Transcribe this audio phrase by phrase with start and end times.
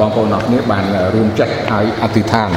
[0.00, 2.50] បងប្អូនអរគ្នាបានរួមចិត្តឲ្យអធិដ្ឋាន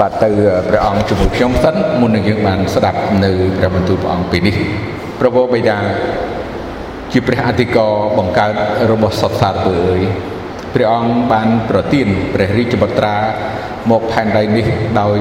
[0.00, 0.28] បាទទៅ
[0.68, 4.56] ព្រះអង្គជាមួយខ្ញុំសិនមុននឹងយើងបានស្ដាប់នៅព្រះបន្ទូលព្រះអង្គពេលនេះ
[5.20, 5.78] ប្រពោបិតា
[7.12, 8.54] ជាព្រះអធិការបង្កើត
[8.90, 10.02] របស់សត្វសារពើអើយ
[10.74, 13.16] ព្រះអង្គបានប្រទានព្រះរាជបុត្រា
[13.90, 14.66] មកផែនដីនេះ
[15.00, 15.18] ដោយ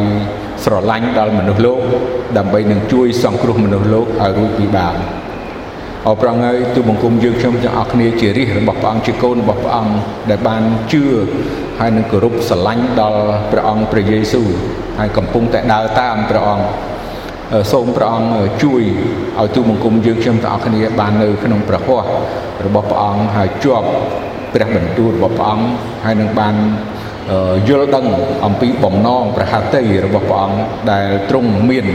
[0.63, 1.79] ស្រឡាញ់ដល់មនុស្សលោក
[2.37, 4.95] ដើម្បីនឹងជួយសង្គ្រោះមនុស្សលោកឲ្យរួចពីបាប
[6.07, 9.93] អរប្រងហើយទូបង្គំយើងខ្ញុំទាំងអស់គ្នាជារាជរបស់ព្រះអង្គជាកូនរបស់ព្រះអង្គ
[10.29, 11.03] ដែលបានជឿ
[11.79, 13.21] ហើយនឹងគោរពស្រឡាញ់ដល់
[13.51, 14.47] ព្រះអង្គព្រះយេស៊ូវ
[14.99, 16.65] ហើយកំពុងតែដើរតាមព្រះអង្គ
[17.71, 18.29] សូមព្រះអង្គ
[18.63, 18.81] ជួយ
[19.39, 22.05] ឲ្យទូបង្គំយើងខ្ញុំទាំងអស់គ្នាបាននៅក្នុងព្រះហស្ថ
[22.65, 23.87] របស់ព្រះអង្គហើយជាប់
[24.53, 25.65] ព្រះបន្ទូលរបស់ព្រះអង្គ
[26.05, 26.55] ហើយនឹងបាន
[27.67, 28.05] យល់ដឹង
[28.45, 30.57] អំពីបំណងប្រហតិរបស់ព្រះអង្គ
[30.91, 31.87] ដែលទ្រង់មាន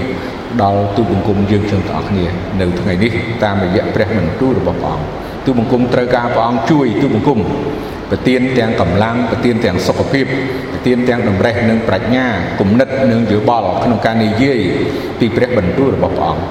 [0.63, 2.27] ដល់ទូបង្គំយើងទាំងអស់គ្នា
[2.61, 3.13] នៅថ្ងៃនេះ
[3.45, 5.07] តាមរយៈព្រះបន្ទូលរបស់ព្រះអង្គ
[5.47, 7.39] ទូបង្គំត្រូវការព្រះអង្គជួយទូបង្គំ
[8.11, 10.27] ប្រទានទាំងកម្លាំងប្រទានទាំងសុខភាព
[10.73, 12.27] ប្រទានទាំងតម្រេះនិងប្រាជ្ញា
[12.61, 14.61] គំនិតនិងយោបល់ក្នុងការនិយាយ
[15.21, 16.45] ពីព្រះបន្ទូលរបស់ព្រះអង្គ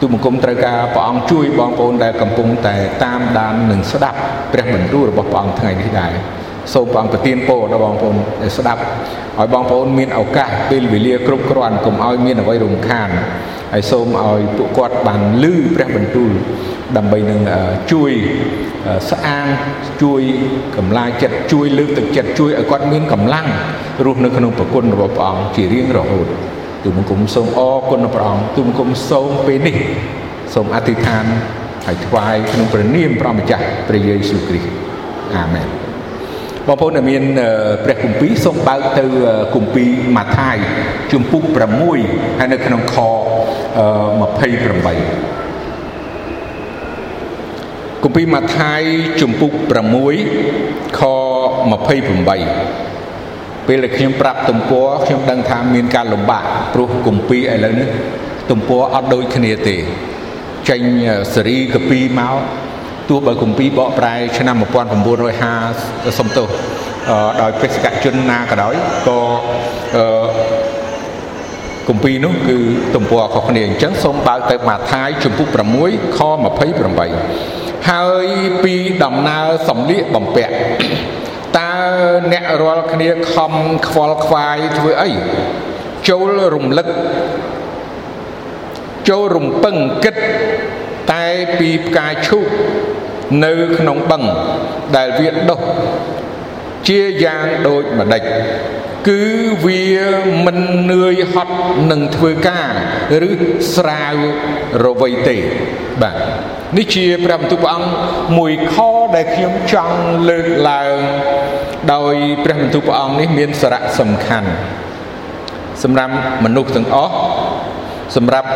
[0.00, 4.18] ទូបង្គំត្រូវការព្រះអង្គជួយបងប្អូនដែលកំពុងតែតាមដាននិងស្ដាប់
[4.52, 6.12] ព្រះបន្ទូលរបស់ព្រះអង្គថ្ងៃនេះដែរ
[6.74, 8.80] សូមព្រះអង្គប្រទានពរដល់បងប្អូនដែលស្ដាប់
[9.38, 13.10] ឲ្យបងប្អូនមានឱកាសពេលវេលាគ្រប់គ្រាន់កុំឲ្យមានអ្វីរំខាន
[13.72, 16.30] ហើយសូមឲ្យពួកគាត់បានលឺព្រះបន្ទូល
[16.96, 17.40] ដើម្បីនឹង
[17.92, 18.12] ជួយ
[19.10, 19.46] ស្អាង
[20.02, 20.22] ជួយ
[20.76, 23.46] កម្លាចិត្តជួយលើកទឹកចិត្តជួយឲ្យគាត់មានកម្លាំង
[24.06, 26.26] រស់នៅក្នុងប្រគុណរបស់ព្រះអង្គជារៀងរហូត
[26.84, 29.76] ទូបង្គំសូមអរគុណព្រះអង្គទូបង្គំសូមពេលនេះ
[30.54, 31.24] សូមអធិដ្ឋាន
[31.86, 34.70] ហើយថ្វាយក្នុងព្រះនាមព្រះម្ចាស់ព្រះយេស៊ូវគ្រីស្ទ
[35.36, 35.87] អាមែន
[36.70, 37.22] បងប្អូនដែលមាន
[37.84, 39.04] ព្រះគម្ពីរសូមបើកទៅ
[39.54, 40.56] គម្ពីរម៉ាថាយ
[41.12, 41.56] ជំពូក6
[42.38, 43.12] ហើយនៅក្នុងខ28
[48.02, 48.80] គម្ពីរម៉ាថាយ
[49.20, 49.52] ជំពូក
[50.26, 51.00] 6ខ
[51.94, 56.42] 28ពេលដែលខ្ញុំប្រាប់ទំព័រខ្ញុំដឹងថាមានការលំបាក
[56.74, 57.88] ព្រោះគម្ពីរឥឡូវនេះ
[58.50, 59.76] ទំព័រអត់ដូចគ្នាទេ
[60.68, 60.82] ចេញ
[61.34, 62.34] សេរីកពីមក
[63.08, 64.56] ទោះបើគម្ពីរបកប្រែឆ្នាំ
[65.36, 66.48] 1950សំទោស
[67.40, 68.74] ដោយបេសកជនណាក៏ដោយ
[69.06, 69.18] ក៏
[71.88, 72.58] គម្ពីរនោះគឺ
[72.94, 75.48] ទំព័រខុសគ្នាអញ្ចឹងសូមបើកទៅម៉ាថាយជំពូក
[75.82, 76.18] 6ខ
[77.04, 78.26] 28ហើយ
[78.64, 78.74] ពី
[79.04, 80.52] ដំណើរសំលៀកបំពាក់
[81.58, 81.74] តើ
[82.32, 83.52] អ្នករាល់គ្នាខំ
[83.88, 85.10] ខ្វល់ខ្វាយធ្វើអី
[86.08, 86.88] ចូលរំលឹក
[89.08, 90.16] ចូលរំពឹងគិត
[91.12, 91.24] តែ
[91.58, 92.46] ពីផ្កាឈូក
[93.44, 94.22] នៅក្នុងបឹង
[94.96, 95.60] ដែលវាដុះ
[96.88, 98.22] ជាយ៉ាងដូចម្ដេច
[99.08, 99.22] គឺ
[99.64, 99.84] វា
[100.46, 100.58] មិន
[100.90, 101.54] នឿយហត់
[101.90, 102.68] នឹងធ្វើការ
[103.28, 103.30] ឬ
[103.74, 104.14] ស្រាវ
[104.84, 105.36] រវៃទេ
[106.02, 106.16] បាទ
[106.76, 107.90] នេះជាព្រះបន្ទូលព្រះអង្គ
[108.38, 108.76] មួយខ
[109.14, 109.96] ដែលខ្ញុំចង់
[110.28, 110.96] លើកឡើង
[111.94, 112.14] ដោយ
[112.44, 114.50] ព្រះបន្ទូលព្រះអង្គនេះមានសារៈសំខាន់
[115.82, 116.14] សម្រាប់
[116.44, 117.12] មនុស្សទាំងអស់
[118.16, 118.48] សម្រាប់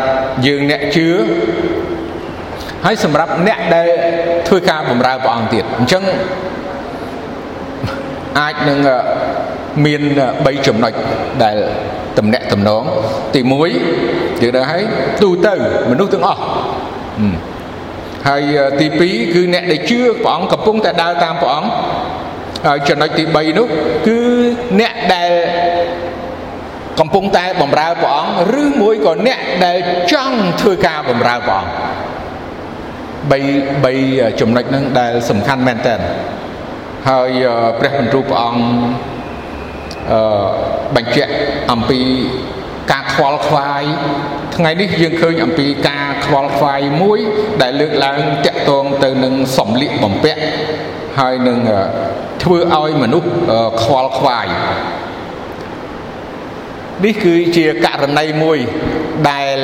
[0.46, 1.08] យើងអ្នកជឿ
[2.84, 3.88] ហើយសម្រាប់អ្នកដែល
[4.48, 6.02] ធ្វើការបម្រើព្រះអង្គទៀតអញ្ចឹង
[8.40, 8.78] អាចនឹង
[9.84, 10.02] មាន
[10.34, 10.92] 3ចំណុច
[11.44, 11.56] ដែល
[12.18, 12.82] តំណាក់តំណង
[13.34, 14.82] ទី1យើងដឹងហើយ
[15.22, 15.54] ទូទៅ
[15.90, 16.40] មនុស្សទាំងអស់
[18.28, 18.42] ហើយ
[18.80, 21.70] ទី2គឺអ្នកដែលជឿព្រះអង្គកំពុងតែដើរតាមព្រះអង្គ
[22.66, 23.66] ហើយចំណុចទី3នោះ
[24.06, 24.18] គឺ
[24.80, 25.30] អ្នកដែល
[27.00, 29.78] កំពុងតែបម្រើព្រះអង្គឬមួយក៏អ្នកដែល
[30.12, 31.91] ចង់ធ្វើការបម្រើព្រះអង្គ
[33.30, 33.32] 3
[33.82, 35.96] 3ចំណុចហ្នឹងដែលសំខាន់មែនតើ
[37.08, 37.30] ហើយ
[37.78, 38.64] ព្រះបន្ទូលព្រះអង្គ
[40.12, 40.20] អឺ
[40.96, 41.32] បញ្ជាក់
[41.72, 42.00] អំពី
[42.92, 43.82] ការខ្វល់ខ្វាយ
[44.56, 47.18] ថ្ងៃនេះយើងឃើញអំពីការខ្វល់ខ្វាយមួយ
[47.62, 50.40] ដែលលើកឡើងតាក់ទងទៅនឹងសំលៀកបំពាក់
[51.20, 51.58] ហើយនឹង
[52.42, 53.28] ធ្វើឲ្យមនុស្ស
[53.82, 54.46] ខ្វល់ខ្វាយ
[57.04, 58.58] នេះគឺជាករណីមួយ
[59.30, 59.56] ដែល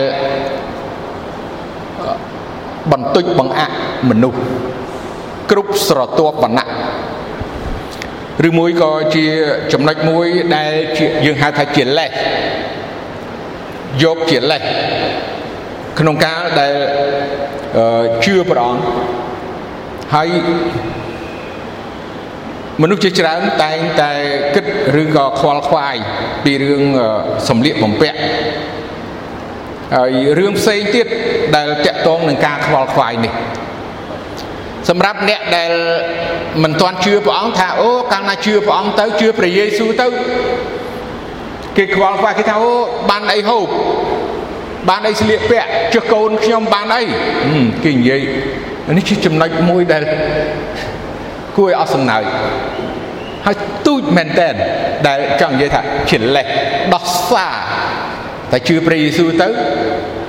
[2.92, 3.74] បន្ទុចបង្អាក់
[4.08, 4.40] មនុស្ស
[5.50, 6.66] គ្រប់ស្រទាប់វណ្ណៈ
[8.48, 9.26] ឬមួយក៏ជា
[9.72, 10.26] ចំណុចមួយ
[10.56, 10.72] ដែល
[11.26, 12.10] យើងហៅថាជាលេស
[14.02, 14.62] យកជាលេស
[15.98, 16.74] ក្នុងកាលដែល
[18.24, 18.82] ជឿព្រះអង្គ
[20.14, 20.28] ហើយ
[22.82, 24.12] មនុស្សជាច្រើនតែងតែ
[24.54, 24.64] គិត
[25.02, 25.96] ឬក៏ខ្វល់ខ្វាយ
[26.44, 26.84] ពីរឿង
[27.48, 28.18] សម្លៀកបំពាក់
[29.94, 31.06] ហើយរឿងផ្សេងទៀត
[31.56, 33.32] ដែលតាក់ទងនឹងការខ្វល់ខ្វាយនេះ
[34.88, 35.72] សម្រាប់អ្នកដែល
[36.62, 40.06] មិនទាន់ជឿព្រះអង្គថាអូកាលណាជឿព្រះអង្គទៅជឿព្រះយេស៊ូវទៅ
[41.76, 42.72] គេខ្វល់ខ្វាយគេថាអូ
[43.10, 43.66] បានអីហូប
[44.88, 47.02] បានអីស្លៀកពាក់ចុះកូនខ្ញុំបានអី
[47.84, 48.22] គេនិយាយ
[48.96, 50.02] នេះជាចំណុចមួយដែល
[51.56, 52.22] គួរឲ្យអស់សំណើច
[53.44, 53.56] ហហើយ
[53.86, 54.54] ទូចមែនតែន
[55.06, 55.80] ដែលចង់និយាយថា
[56.10, 56.46] ជាលេះ
[56.94, 57.56] ដោះសារ
[58.52, 59.48] តែជឿព្រះយេស៊ូវទៅ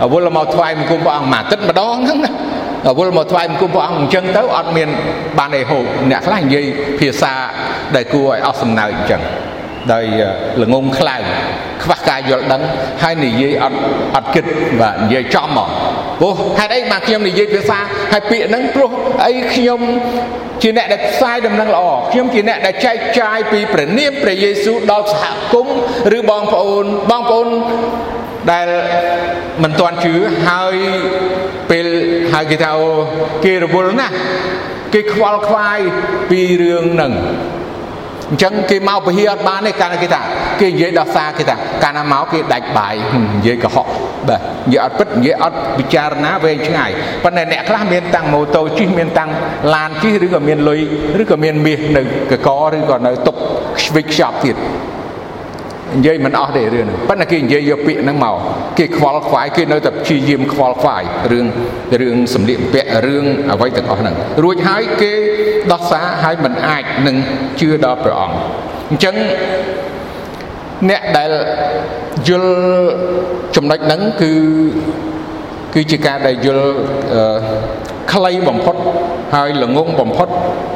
[0.04, 2.31] អវល់មកថ្វាយបង្គំព្រះអង្គមួយទឹតម្ដងហ្នឹងណា
[2.89, 4.89] អវល់មកថ្វាយបង្គំព្រះអង្គអញ្ចឹងទៅអត់មាន
[5.38, 6.66] បានអីហូបអ្នកខ្លះនិយាយ
[7.00, 7.33] ភាសា
[7.95, 9.21] ដែលគួរឲ្យអស់សំណើចអញ្ចឹង
[9.94, 10.06] ដោយ
[10.62, 11.18] ល្ងងខ្លៅ
[11.84, 12.62] ខ្វះការយល់ដឹង
[13.04, 13.78] ហើយនិយាយអត់
[14.16, 14.46] អត់គិត
[14.80, 15.70] បាទនិយាយចំមក
[16.20, 17.80] ព្រោះហេតុអីបានខ្ញុំនិយាយភាសា
[18.12, 18.92] ហើយពាក្យហ្នឹងព្រោះ
[19.26, 19.81] អីខ្ញុំ
[20.62, 25.24] ជាអ្នកដែលផ្សាយដំណឹងល្អខ្ញុំជាអ្នកដែលចែកចាយពីព្រះនាមព្រះយេស៊ូវដល់សហ
[25.54, 25.76] គមន៍
[26.18, 27.48] ឬបងប្អូនបងប្អូន
[28.52, 28.68] ដែល
[29.64, 30.14] មិនទាន់ជឿ
[30.50, 30.76] ហើយ
[31.70, 31.86] ពេល
[32.34, 32.72] ហើយគេថា
[33.46, 34.14] គេរវល់ណាស់
[34.94, 35.80] គេខ្វល់ខ្វាយ
[36.30, 37.14] ពីរឿងហ្នឹង
[38.30, 40.22] អញ្ចឹងគេមកពហិអត់បានទេកាលណាគេថា
[40.60, 42.96] គេនិយាយដល់សារគេថាកាលណាមកគេដាច់បាយ
[43.36, 43.88] និយាយកុហក
[44.28, 46.90] បាទនិយាយអត់ពិតនិយាយអត់ពិចារណាវែងឆ្ងាយ
[47.24, 49.30] ប៉ុន្តែអ្នកខ្លះមានតាំងម៉ូតូជិះមានតាំង
[49.76, 50.80] ឡានជិះឬក៏មានលុយ
[51.22, 53.36] ឬក៏មានមាសនៅកកឬក៏នៅតុក
[53.86, 54.56] ស្វិចខ្ចប់ទៀត
[55.98, 58.36] និយាយមិនអស់ទេរឿងហ្នឹងប៉ុន្តែគេនិយាយយកពាក្យហ្នឹងមក
[58.78, 61.46] គេខ្វល់ខ្វាយគេនៅតែព្យាយាមខ្វល់ខ្វាយរឿង
[62.02, 65.14] រឿងសម្លៀកបំពាក់រឿងអ្វីទាំងអស់ហ្នឹងរួចហើយគេ
[65.72, 67.16] ដោះសារហើយមិនអាចនឹង
[67.60, 68.36] ជឿដល់ព្រះអង្គ
[68.90, 69.16] អញ្ចឹង
[70.90, 71.32] អ្នកដែល
[72.28, 72.54] យល់
[73.56, 74.32] ចំណុចហ្នឹងគឺ
[75.74, 76.68] គឺជាការដែលយល់
[78.12, 78.76] ខ្លីបំផុត
[79.36, 80.28] ហើយល្ងងបំផុត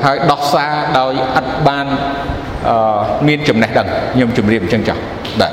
[0.06, 1.86] ហើយដោះសារដោយអត់បាន
[3.28, 5.02] មានចំណេះដឹងខ្ញុំជម្រាបអញ្ចឹងចាស់
[5.42, 5.52] បាទ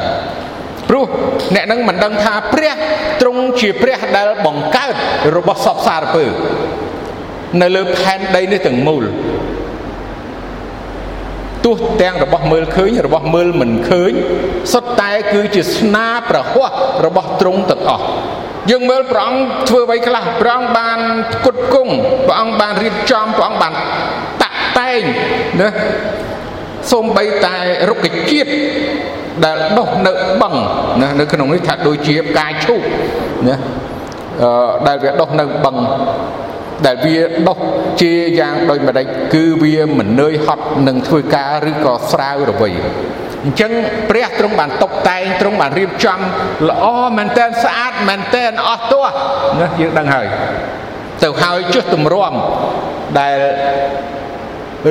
[0.88, 1.06] ព្រោះ
[1.54, 2.74] អ្នកនឹងមិនដឹងថាព្រះ
[3.20, 4.94] ទ្រង់ជាព្រះដែលបង្កើត
[5.36, 6.24] របស់សពសារពើ
[7.60, 9.04] នៅលើផែនដីនេះទាំងមូល
[11.64, 14.12] ទោះទាំងរបស់មើលឃើញរបស់មើលមិនឃើញ
[14.72, 16.70] សុទ្ធតែគឺជាស្នាប្រហ័ស
[17.06, 18.04] របស់ទ្រង់ទាំងអស់
[18.70, 20.98] យើងមើលព្រះអង្គធ្វើអ្វីខ្លះព្រះអង្គបាន
[21.44, 21.94] គុតគង់
[22.26, 23.72] ព្រះអង្គបានរៀបចំព្រះអង្គបាន
[24.42, 25.02] តាក់តែង
[25.60, 25.68] ណា
[26.92, 27.56] សូម្បីតែ
[27.88, 28.50] រុក្ខជាតិ
[29.44, 30.12] ដែលដុះនៅ
[30.42, 30.54] បឹង
[31.02, 32.82] ណានៅក្នុងនេះថាដូចជាផ្កាយឈូក
[33.48, 33.56] ណា
[34.42, 35.76] អឺដែលវាដុះនៅបឹង
[36.86, 37.16] ដែលវា
[37.48, 37.58] ដុះ
[38.00, 42.70] ជាយ៉ាងដូចម្ដេចគឺវាមិននឿយហត់នឹងធ្វើការឬក៏ស្រាវរវៃ
[43.44, 43.72] អញ្ចឹង
[44.10, 46.20] ព្រះទ្រង់បានតុបតែងទ្រង់បានរៀបចំ
[46.70, 46.86] ល្អ
[47.16, 49.04] មែនតែនស្អាតមែនតែនអស់ទោះ
[49.60, 50.26] ណាយើងដឹងហើយ
[51.22, 52.34] ទៅហើយចុះទម្រាំ
[53.18, 53.36] ដែល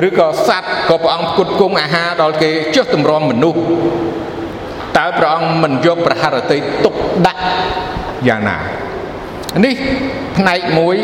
[0.07, 3.59] ឬក៏សត្វក៏ព្រះអង្គផ្គត់ផ្គង់អាហារដល់គេចុះទម្រាំមនុស្ស
[4.97, 6.93] តើព្រះអង្គមិនយកប្រហារតីទុក
[7.27, 7.41] ដាក់
[8.27, 8.57] យ៉ាងណា
[9.65, 9.75] នេះ
[10.37, 10.95] ផ្នែកមួយ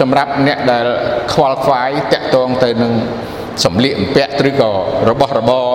[0.00, 0.86] សម្រាប់អ្នកដែល
[1.32, 2.92] ខ្វល់ខ្វាយតាក់ទងទៅនឹង
[3.64, 4.70] សម្លៀកបំពាក់ឬក៏
[5.08, 5.66] របស់របរ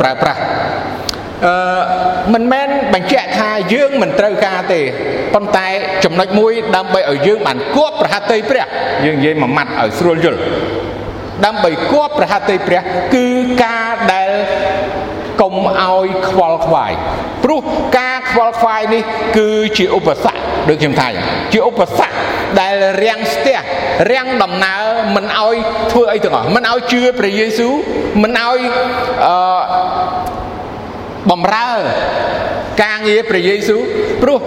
[0.00, 0.40] ប្រើប្រាស់
[1.46, 1.80] អឺ
[2.34, 4.80] មិនមែនបញ្ជាក់ថាយើងមិនត្រូវការទេ
[5.34, 5.66] ប៉ុន្តែ
[6.04, 8.66] ចំណុចមួយដើម្បីឲ្យយើងបានគប់ប្រហតីព្រះ
[9.06, 10.40] យើងនិយាយមួយម៉ាត់ឲ្យស្រួលយល់
[11.46, 12.80] ដើម្បីគប់ប្រហតីព្រះ
[13.14, 13.26] គឺ
[13.64, 14.30] ការដែល
[15.40, 16.92] កុំឲ្យខ្វល់ខ្វាយ
[17.44, 17.60] ព្រោះ
[17.98, 19.02] ការខ្វល់ខ្វាយនេះ
[19.36, 21.08] គឺជាឧបសគ្គដូចខ្ញុំថា
[21.52, 22.14] ជាឧបសគ្គ
[22.60, 23.58] ដែលរាំងស្ទះ
[24.12, 24.82] រាំងដំណើរ
[25.16, 25.56] មិនឲ្យ
[25.92, 27.74] ធ្វើអីទាំងអស់មិនឲ្យជឿព្រះយេស៊ូវ
[28.22, 28.60] មិនឲ្យ
[29.26, 29.62] អឺ
[31.30, 31.70] បំរើ
[32.82, 33.80] ការងារព្រះយេស៊ូវ
[34.22, 34.40] ព្រោះ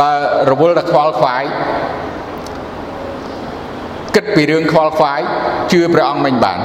[0.00, 0.10] បើ
[0.50, 1.44] រវល់តែខ្វល់ខ្វាយ
[4.14, 5.20] គិតពីរឿងខ្វល់ខ្វាយ
[5.72, 6.58] ជឿព្រះអង្គមិនបាន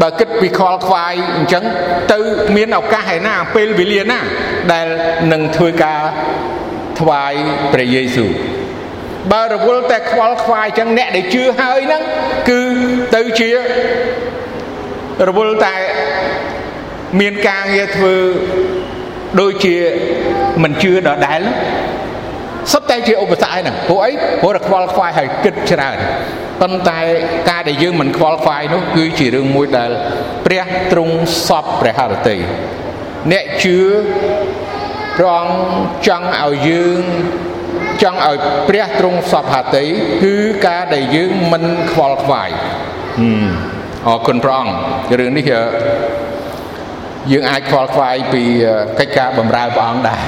[0.00, 1.64] បើគិតពីខ្វល់ខ្វាយអញ្ចឹង
[2.12, 2.18] ទៅ
[2.56, 4.18] មានឱកាសឯណាពេលវេលាណា
[4.72, 4.86] ដែល
[5.32, 6.00] នឹងធ្វើការ
[7.00, 7.32] ថ្វាយ
[7.72, 8.30] ព្រះយេស៊ូវ
[9.32, 12.02] បើរវល់តែខ្វល់ខ្វាយអញ្ចឹងអ្នកដែលជឿហើយហ្នឹង
[12.48, 12.60] គឺ
[13.16, 13.50] ទៅជា
[15.28, 15.76] រវល់តែ
[17.20, 18.14] មានការងារធ្វើ
[19.40, 19.76] ដូចជា
[20.62, 21.40] មិនជឿដដែល
[22.72, 24.10] សុទ្ធតែជាឧបសគ្គហ្នឹងព្រោះអី
[24.42, 25.96] ព្រោះតែខ្វល់ខ្វាយហើយគិតច្រើន
[26.60, 26.98] ប៉ុន្តែ
[27.50, 29.90] ការដែលយើងមិនខ្វល់ខ្វាយនោះគឺជារឿងមួយដែល
[30.46, 32.36] ព្រះទ្រង់សពព្រះハរតី
[33.32, 33.78] អ្នកជឿ
[35.16, 37.00] ព្រះអង្គចង់ឲ្យយើង
[38.02, 38.36] ចង់ឲ្យ
[38.68, 39.84] ព្រះទ្រង់សពហតី
[40.22, 40.34] គឺ
[40.66, 42.50] ការដែលយើងមិនខ្វល់ខ្វាយ
[44.08, 45.44] អរគុណព្រះអង្គរឿងនេះ
[47.32, 48.42] យើងអាចខ្វល់ខ្វាយពី
[48.98, 50.20] កិច្ចការបម្រើព្រះអង្គដែរ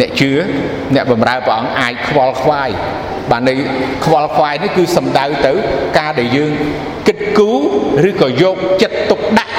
[0.00, 0.30] អ្នកជឿ
[0.94, 2.70] អ្នកបម្រើព្រះអង្គអាចខ្វល់ខ្វាយ
[3.30, 3.52] បាទនៃ
[4.04, 5.52] ខ្វល់ខ្វាយនេះគឺសំដៅទៅ
[5.98, 6.50] ការដែលយើង
[7.06, 7.50] គិតគូ
[8.04, 9.52] រឬក៏យកចិត្តទុកដាក់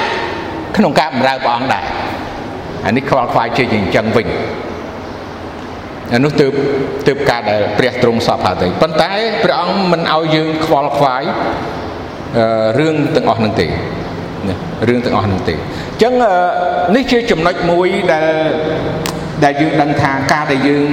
[0.78, 1.84] ក្នុងការបម្រើព្រះអង្គដែរ
[2.86, 4.28] អានេះខ្វល់ខ្វាយជាអញ្ចឹងវិញ
[6.14, 6.52] អានោះទើប
[7.08, 9.12] ទើបការដែលព្រះទ្រង់សពហើយទេប៉ុន្តែ
[9.44, 11.24] ព្រះអង្គមិនឲ្យយើងខ្វល់ខ្វាយ
[12.80, 13.68] រឿងទាំងអស់នឹងទេ
[14.88, 16.14] រឿងទាំងអស់នឹងទេអញ្ចឹង
[16.96, 18.28] នេះជាចំណុចមួយដែល
[19.44, 20.90] ដែលយើងដឹងថាការដែលយើង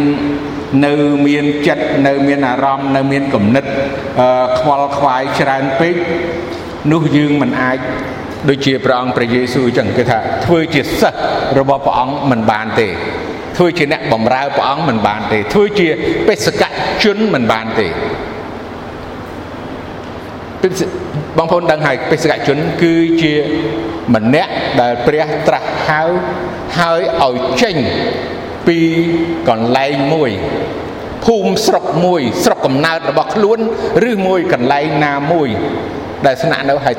[0.87, 0.95] នៅ
[1.27, 3.65] មានចិត្តនៅមានអារម្មណ៍នៅមានគំនិត
[4.59, 5.95] ខ្វល់ខ្វាយច្រើនពេក
[6.93, 7.79] នោះយើងមិនអាច
[8.49, 11.19] ដូចជាព្រះអង្គព្រះយេស៊ូវចឹងគេថាធ្វើជាសិស្ស
[11.59, 12.89] របស់ព្រះអង្គមិនបានទេ
[13.57, 15.89] ធ្វើជាអ្នកបម្រើព្រះអង្គមិនបានទេ ធ្វើជា
[16.29, 16.63] បេសក
[17.05, 17.89] ជនមិនបានទេ
[21.39, 23.35] បងប្អូនដឹងហើយបេសកជនគឺជា
[24.15, 26.03] ម្នាក់ដែលព្រះត្រាស់ហៅ
[26.79, 27.77] ហើយឲ្យចេញ
[28.67, 28.79] ពី
[29.49, 30.31] កន្លែងមួយ
[31.25, 33.59] ភូមិស្រុកមួយស្រុកកំណើតរបស់ខ្លួន
[34.11, 35.49] ឬមួយកន្លែងណាមួយ
[36.27, 36.97] ដែលស្នាក់នៅឲ្យ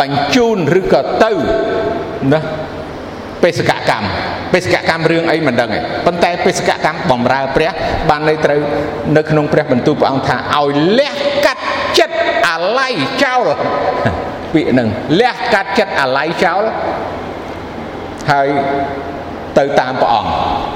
[0.00, 1.32] បញ្ជូនឬក៏ទៅ
[2.32, 2.40] ណា
[3.42, 4.08] បេសកកម្ម
[4.52, 7.70] បេសកកម្មរឿងអីមិនដឹងទេប៉ុន្តែបេសកកម្មបំរើព្រះ
[8.10, 8.60] បានន័យត្រូវ
[9.16, 10.68] នៅក្នុងព្រះបន្ទូលព្រះអង្គថាឲ្យ
[10.98, 11.12] លះ
[11.44, 11.55] កាត់ចិត្តអា
[12.78, 13.46] ល័យចោល
[14.54, 14.88] ពាក្យហ្នឹង
[15.20, 16.62] លះកាត់ចិត្តអាល័យចោល
[18.32, 18.48] ហើយ
[19.58, 20.30] ទៅតាមព្រះអង្គ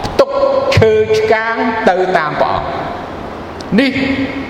[0.05, 0.31] ផ្ទុក
[0.77, 1.55] ឈើឆ្កាង
[1.91, 2.91] ទៅតាមព្រះអង្គ
[3.81, 3.93] នេះ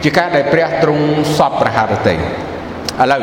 [0.05, 1.05] ជាការដែលព្រះទ្រង់
[1.37, 2.19] សពប្រហារតីឥ
[3.13, 3.23] ឡូវ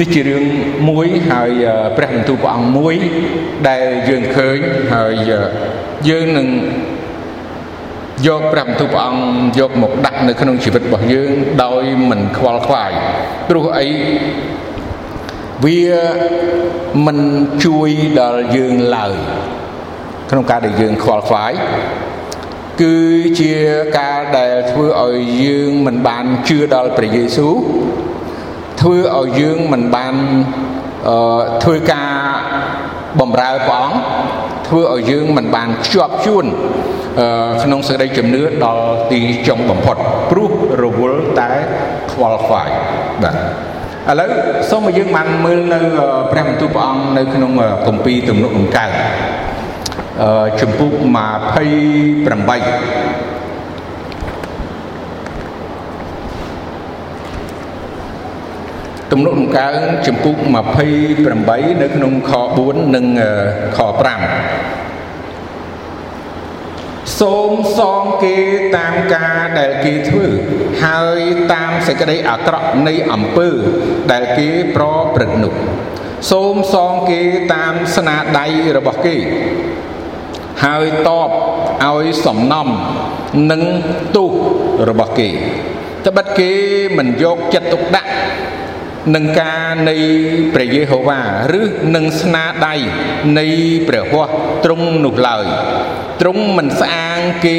[0.00, 0.44] នេះជារឿង
[0.88, 1.50] មួយហើយ
[1.96, 2.94] ព្រះបន្ទូលព្រះអង្គមួយ
[3.68, 4.58] ដែលយើងឃើញ
[4.94, 5.12] ហើយ
[6.08, 6.48] យើងនឹង
[8.26, 11.30] យកព្រះបន្ទូលព្រះអង្គយកមកដាក់នៅក្នុងជីវិតរបស់យើង
[11.64, 12.92] ដោយមិនខ្វល់ខ្វាយ
[13.48, 13.88] ព្រោះអី
[15.64, 15.82] វា
[17.06, 17.18] មិន
[17.64, 19.14] ជួយដល់យើងឡើយ
[20.30, 21.52] ក្នុងការដែលយើងខ្វល់ខ្វាយ
[22.80, 22.96] គឺ
[23.40, 23.54] ជា
[23.98, 27.54] ការដែលធ្វើឲ្យយើងមិនបានជឿដល់ព្រះយេស៊ូវ
[28.80, 30.14] ធ្វើឲ្យយើងមិនបាន
[31.08, 32.10] អឺធ្វើការ
[33.20, 33.96] បំរើព្រះអង្គ
[34.68, 36.46] ធ្វើឲ្យយើងមិនបានខ្ជាប់ជួន
[37.62, 39.96] ក្នុងសេចក្តីជំនឿដល់ទីចុងបំផុត
[40.30, 40.52] ព្រោះ
[40.82, 41.50] រវល់តែ
[42.12, 42.68] ខ្វល់ខ្វាយ
[43.22, 43.34] បាទ
[44.10, 44.28] ឥឡូវ
[44.70, 45.80] សូមឲ្យយើងបានមើលនៅ
[46.32, 47.50] ព្រះបន្ទូលព្រះអង្គនៅក្នុង
[47.86, 48.90] គម្ពីរទំនុកដំកើង
[50.22, 51.02] អឺជំពូក28
[59.12, 59.74] ទំនុកដំកើង
[60.06, 60.36] ចំពុក
[61.04, 62.32] 28នៅក្នុងខ
[62.64, 63.06] 4និង
[63.76, 63.88] ខ5
[67.22, 68.36] សូមសងគេ
[68.76, 70.26] តាមការដែលគេធ្វើ
[70.84, 71.20] ហើយ
[71.52, 73.48] តាមសេចក្តីអាក្រក់នៃអំពើ
[74.12, 75.54] ដែលគេប្រព្រឹត្តនោះ
[76.30, 77.20] សូមសងគេ
[77.54, 79.16] តាមស្នាដៃរបស់គេ
[80.64, 81.30] ហើយតប
[81.88, 82.68] ឲ្យសំណំ
[83.50, 83.62] នឹង
[84.16, 84.30] ទុះ
[84.88, 85.30] របស់គេ
[86.06, 86.50] ត្បិតគេ
[86.98, 88.10] មិនយកចិត្តទុកដាក់
[89.14, 89.96] នឹងការនៃ
[90.54, 91.20] ព្រះយេហូវ៉ា
[91.60, 91.62] ឬ
[91.94, 92.74] នឹងស្នាដៃ
[93.38, 93.46] នៃ
[93.88, 94.30] ព្រះហស្ថ
[94.64, 95.46] ទ្រង់នោះឡើយ
[96.20, 97.58] ទ្រង់មិនស្អាងគេ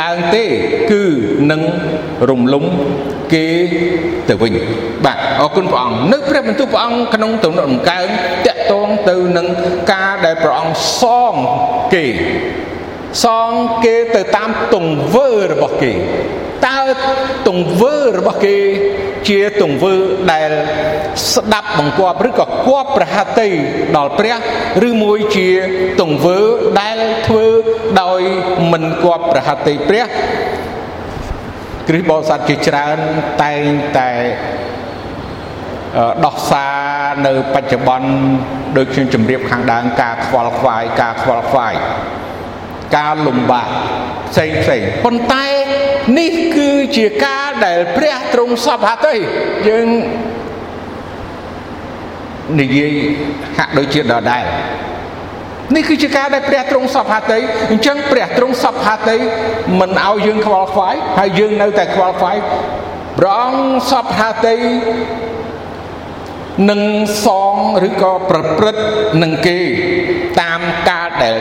[0.00, 0.44] ឡើងទេ
[0.90, 1.04] គឺ
[1.50, 1.62] នឹង
[2.28, 2.64] រំលំ
[3.32, 3.46] គេ
[4.28, 4.56] ទៅវិញ
[5.04, 8.06] បាទអរគុណព្រះអង្គនៅព្រះបន្ទូលព្រះអង្គក្នុងទំនុកដំកើង
[8.46, 9.46] តកតងទៅនឹង
[9.92, 11.32] ការដែលព្រះអង្គសង
[11.94, 12.06] គេ
[13.24, 13.50] សង
[13.84, 15.92] គេទៅតាមទង្វើរបស់គេ
[16.66, 16.78] តើ
[17.48, 18.58] ទង្វើរបស់គេ
[19.28, 19.94] ជាទង្វើ
[20.32, 20.50] ដែល
[21.34, 23.48] ស្ដាប់បង្គាប់ឬក៏គប់ប្រហាតី
[23.96, 24.36] ដល់ព្រះ
[24.88, 25.48] ឬមួយជា
[26.00, 26.38] ទង្វើ
[26.80, 27.46] ដែលធ្វើ
[28.02, 28.20] ដោយ
[28.72, 30.06] មិនគប់ប្រហាតីព្រះ
[31.88, 32.96] គ្រិស្តបរិស័ទជាច្រើន
[33.42, 33.62] តែង
[33.98, 34.10] តែ
[36.26, 36.76] ដោះសារ
[37.26, 38.08] នៅបច្ចុប្បន្ន
[38.76, 41.74] ដូចខ្ញុំជម្រាបខាងដើមការខ្វល់ខ្វាយការខ្វល់ខ្វាយ
[42.96, 43.68] ការលំបាក
[44.30, 45.46] ផ្សេងផ្សេងប៉ុន្តែ
[46.18, 49.14] នេះគឺជាការដែលព្រះទ្រង់សពហត្ថី
[49.68, 49.86] យើង
[52.60, 52.96] និយាយ
[53.58, 54.44] ហាក់ដូចជាដដែល
[55.76, 57.38] នេះគឺជាការដែលព្រះទ្រង់សពហត្ថី
[57.70, 59.16] អញ្ចឹងព្រះទ្រង់សពហត្ថី
[59.80, 62.36] មិនឲ្យយើងខ្វល់ខ្វាយហើយយើងនៅតែខ្វល់ខ្វាយ
[63.18, 64.56] ព្រះអង្គសពហត្ថី
[66.70, 66.82] នឹង
[67.24, 67.54] សង
[67.88, 68.82] ឬក៏ប្រព្រឹត្ត
[69.22, 69.58] នឹងគេ
[70.40, 71.36] តាមការដែល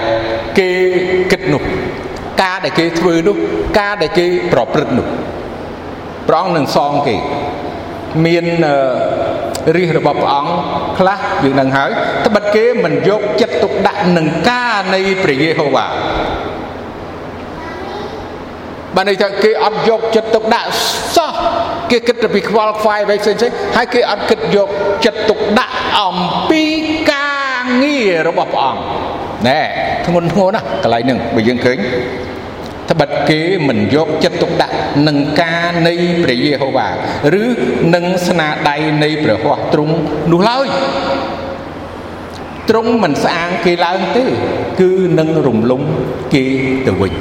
[0.60, 1.11] គេគិតនោះ
[2.42, 3.36] ការដែលគេធ្វើនោះ
[3.80, 5.08] ការដែលគេប្រព្រឹត្តនោះ
[6.28, 7.16] ព្រះអង្គនឹងសងគេ
[8.26, 8.46] មាន
[9.76, 10.52] រិះរបស់ព្រះអង្គ
[11.00, 11.90] ខ្លះយើងនឹងហើយ
[12.26, 15.88] ត្បិតគេមិនយកចិត្តទុកដាក់នឹងការនៃព្រះយេហូវ៉ា
[18.96, 20.68] បានន័យថាគេអត់យកចិត្តទុកដាក់
[21.16, 21.32] សោះ
[21.92, 24.68] គេគិតទៅពីខ្វល់ខ្វាយអ្វីផ្សេងផ្សេងហើយគេអត់គិតយក
[25.06, 26.18] ចិត្តទុកដាក់អំ
[26.50, 26.64] ពី
[27.12, 28.82] ការងាររបស់ព្រះអង្គ
[29.48, 29.60] ណែ
[30.05, 31.77] ធ្ងន់ធ្ងរណាស់កន្លែងហ្នឹងបើយើងឃើញ
[32.91, 34.75] ត្បិតគេមិនយកចិត្តទុកដាក់
[35.07, 35.93] នឹងការនៃ
[36.24, 36.89] ព្រះយេហូវ៉ា
[37.41, 37.43] ឬ
[37.95, 39.93] នឹងស្នាដៃនៃព្រះហស្ថទ្រង់
[40.31, 40.67] នោះឡើយ
[42.69, 44.24] ទ្រង់មិនស្អាងគេឡើងទេ
[44.79, 45.81] គឺនឹងរំលំ
[46.33, 46.45] គេ
[46.88, 47.13] ទៅវិញ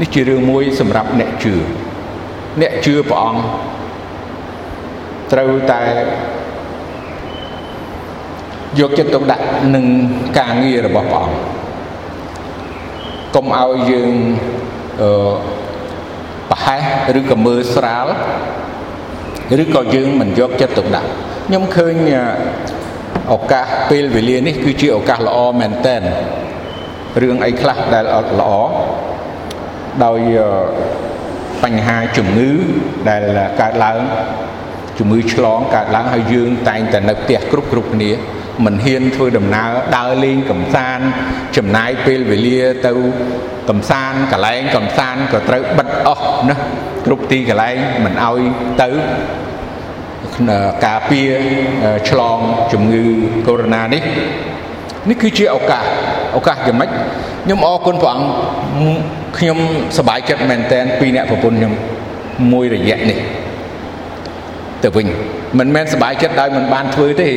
[0.00, 1.54] នេះជារឿងមួយសម្រាប់អ្នកជឿ
[2.60, 3.42] អ្នកជឿព្រះអង្គ
[5.32, 5.82] ត្រូវតែ
[8.80, 9.84] យកចិត្តទុកដាក់នឹង
[10.38, 11.36] ការងាររបស់ព្រះអង្គ
[13.34, 14.12] កុំឲ្យយើង
[15.02, 15.32] អឺ
[16.50, 16.82] ប្រហែស
[17.18, 18.06] ឬក៏មើលស្រាល
[19.62, 21.08] ឬក៏យើងមិនយកចិត្តទុកដាក់
[21.46, 21.94] ខ្ញុំឃើញ
[23.32, 25.96] ឱកាសពេលវេលានេះគឺជាឱកាសល្អមែនតើ
[27.22, 28.04] រឿងអីខ្លះដែល
[28.40, 28.52] ល្អ
[30.04, 30.18] ដោយ
[31.64, 32.50] បញ្ហាជំងឺ
[33.08, 33.22] ដែល
[33.60, 34.00] កើតឡើង
[34.98, 38.10] ជំងឺឆ្លងកើតឡើងហើយយើងតែងតែនៅផ្ទះគ្រប់គ្រប់គ្នា
[38.64, 41.04] មិនហ៊ានធ្វើដំណើរដើរលេងកំសាន្ត
[41.56, 42.90] ចំណាយពេលវេលាទៅ
[43.70, 46.54] កំសាន្តកន្លែងកំសាន្តក៏ត្រូវបិទអស់ណា
[47.06, 48.40] គ្រប់ទីកន្លែងមិនឲ្យ
[48.82, 48.88] ទៅ
[50.86, 51.30] ការពារ
[52.08, 52.38] ឆ្លង
[52.72, 53.04] ជំងឺ
[53.46, 54.02] កូវីដ -19 នេះ
[55.08, 55.84] នេះគឺជាឱកាស
[56.36, 56.90] ឱកាសយ៉ាងម៉េច
[57.44, 58.28] ខ្ញុំអរគុណព្រះអង្គ
[59.38, 59.58] ខ្ញុំ
[59.96, 61.72] សប្បាយចិត្តមែនតើពីអ្នកប្រពន្ធខ្ញុំ
[62.52, 63.18] មួយរយៈនេះ
[64.86, 65.06] ទៅវិញ
[65.58, 67.28] មិនមែនសុបាយចិត្តដោយមិនបានធ្វើទេ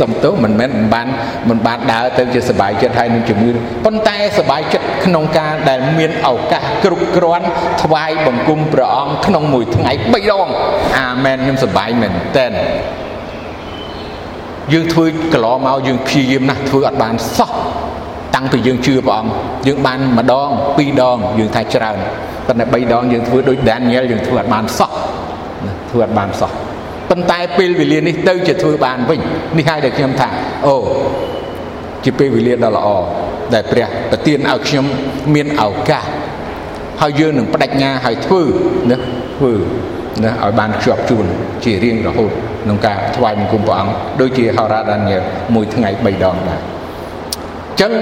[0.00, 1.06] សំទោសមិនមែនមិនបាន
[1.48, 3.50] មិនបានដើរទៅជាសុបាយចិត្តហើយនឹងជំនឿ
[3.84, 7.46] ប៉ុន្តែសុបាយចិត្តក្នុងការដែលមានឱកាសគ្រប់គ្រាន់
[7.82, 10.48] ថ្វាយបង្គំព្រះអង្គក្នុងមួយថ្ងៃ3ដង
[10.98, 12.46] អាមែនខ្ញុំសុបាយមែនតើ
[14.72, 17.50] យើងធ្វើកន្លងមកយើងព្យាយាមណាស់ធ្វើអត់បានសោះ
[18.34, 19.32] តាំងពីយើងជឿព្រះអង្គ
[19.66, 21.96] យើងបានម្ដងពីរដងយើងថាច្រើន
[22.46, 24.90] ប៉ុន្តែ3ដងយើងធ្វើដូចដានីយ៉ែលយើងធ្វើអត់បានសោះ
[25.90, 26.52] ធ្វើអត់បានសោះ
[27.10, 29.20] ប៉ុន្តែពេលវេលានេះទៅជាធ្វើបានវិញ
[29.58, 30.28] នេះហើយដែលខ្ញុំថា
[30.66, 30.76] អូ
[32.04, 32.88] ជាពេលវេលាដ៏ល្អ
[33.54, 34.84] ដែលព្រះប្រទានឲ្យខ្ញុំ
[35.34, 36.04] មានឱកាស
[37.00, 38.42] ហើយយើងនឹងបដិញ្ញាឲ្យធ្វើ
[38.90, 38.96] ណា
[39.36, 39.52] ធ្វើ
[40.24, 41.26] ណាឲ្យបានជាប់ជួន
[41.64, 42.30] ជារៀងរហូត
[42.62, 45.12] ក្នុងការថ្វាយបង្គំព្រះអង្គដូចជាហោរាដានញ
[45.54, 46.60] មួយថ្ងៃ3ដងដែរ
[47.70, 47.92] អញ្ចឹង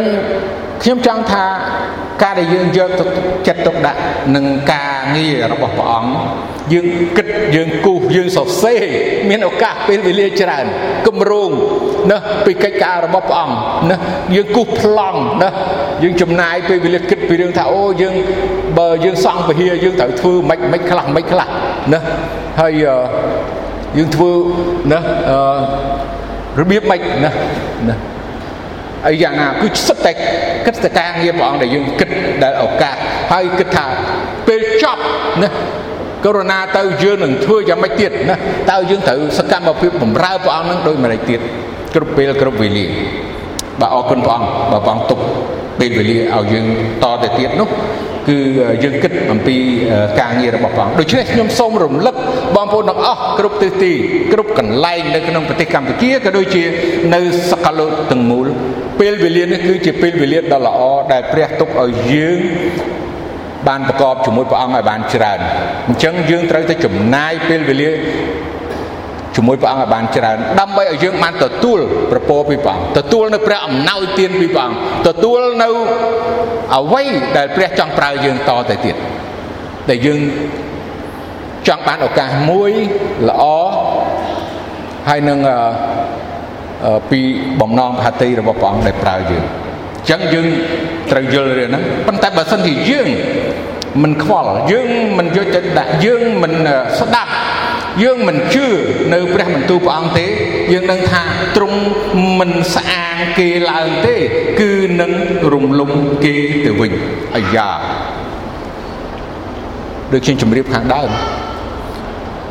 [0.83, 1.45] ខ្ញុំចង់ថា
[2.23, 3.04] ការដែលយើងយកទៅ
[3.47, 4.00] ចិត្តទុកដាក់
[4.37, 6.12] នឹងការងាររបស់ព្រះអង្គ
[6.72, 6.86] យើង
[7.16, 8.82] គិតយើងគូសយើងសរសេរ
[9.28, 10.66] មានឱកាសពេលវេលាច្រើន
[11.06, 11.50] គម្រោង
[12.10, 13.56] ណាពីកិច្ចការរបស់ព្រះអង្គ
[13.90, 13.96] ណា
[14.36, 15.50] យើងគូសប្លង់ណា
[16.02, 18.14] យើងចំណាយពេលវេលាគិតពីរឿងថាអូយើង
[18.78, 21.48] បើយើងសង់ពហិយយើងត្រូវធ្វើមិនមិនខ្លះមិនខ្លះ
[21.92, 22.00] ណា
[22.60, 22.72] ហើយ
[23.98, 24.32] យើងធ្វើ
[24.92, 25.00] ណា
[26.60, 27.30] របៀបមិនណា
[27.88, 27.96] ណា
[29.08, 30.12] អីយ៉ាងណាគឺសិតតែ
[30.66, 32.08] គិតតែការងារព្រះអង្គដែលយើងគិត
[32.42, 32.95] ដែលឱកាស
[33.32, 33.86] ហើយគិតថា
[34.49, 35.02] ពេលចប់
[35.42, 35.49] ណា
[36.25, 38.37] កូវីដ -19 ទៅយើងនឹងធ្វើយ៉ាងម៉េចទៀតណា
[38.71, 41.41] តើយើងត្រូវសកម្មភាពបម្រើព្រះអង្គនឹងដោយម្ដេចទៀត
[41.95, 42.87] គ្រប់ពេលគ្រប់វេលា
[43.80, 45.19] បាទអរគុណព្រះអង្គបើព្រះអង្គទុក
[45.80, 46.65] ពេលវេលាឲ្យយើង
[47.02, 47.69] តទៅទៀតនោះ
[48.28, 48.39] គឺ
[48.83, 49.56] យើងគិតអំពី
[50.21, 52.15] ការងាររបស់ព្រះអង្គដូច្នេះខ្ញុំសូមរំលឹក
[52.56, 53.93] បងប្អូនទាំងអស់គ្រប់ទិសទី
[54.33, 56.65] គ្រប់កន្លែងនៅក្នុងប្រទេសកម្ពុជាក៏ដូចជា
[57.15, 58.47] នៅសកលលោកទាំងមូល
[59.00, 60.80] ពេលវេលានេះគឺជាពេលវេលាដ៏ល្អ
[61.13, 62.39] ដែលព្រះទុកឲ្យយើង
[63.68, 65.38] បានប្រកបជាមួយព្រះអង្គឲ្យបានច្រើន
[65.88, 67.90] អញ្ចឹងយើងត្រូវតែចំណាយពេលវេលា
[69.36, 71.78] ជាមួយព្រះអង្គឲ្យបានច្រើនដើម្បីឲ្យយើងបានទទួល
[72.10, 75.68] ប្រពោពីព្រះអង្គទទួលនៅព្រះអំណោយទានពីព្រះអង្គទទួលនៅ
[76.76, 77.02] អ្វី
[77.36, 78.96] ដែលព្រះចង់ប្រើយើងតទៅទៀត
[79.90, 80.20] ដែលយើង
[81.68, 82.73] ចង់បានឱកាសមួយ
[83.28, 83.42] ល្អ
[85.08, 85.38] ហើយនឹង
[87.10, 87.20] ពី
[87.60, 90.46] បំណងផាតីរបស់ព្រះអង្គដែលប្រើយើងអញ្ចឹងយើង
[91.10, 93.08] ត្រូវយល់រឿងហ្នឹងប៉ុន្តែបើសិនជាយើង
[94.02, 96.52] មិនខ្វល់យើងមិនយកចិត្តដាក់យើងមិន
[97.00, 97.30] ស្ដាប់
[98.02, 98.66] យើងមិនជឿ
[99.12, 100.26] នៅព្រះបន្ទូលព្រះអង្គទេ
[100.72, 101.22] យើងនឹងថា
[101.56, 101.80] ទ្រង់
[102.38, 104.16] មិនស្អាងគេឡើងទេ
[104.60, 105.12] គឺនឹង
[105.52, 105.92] រំលំ
[106.24, 106.92] គេទៅវិញ
[107.36, 107.68] អាយ៉ា
[110.12, 111.10] ដូចខ្ញុំជម្រាបខាងដើម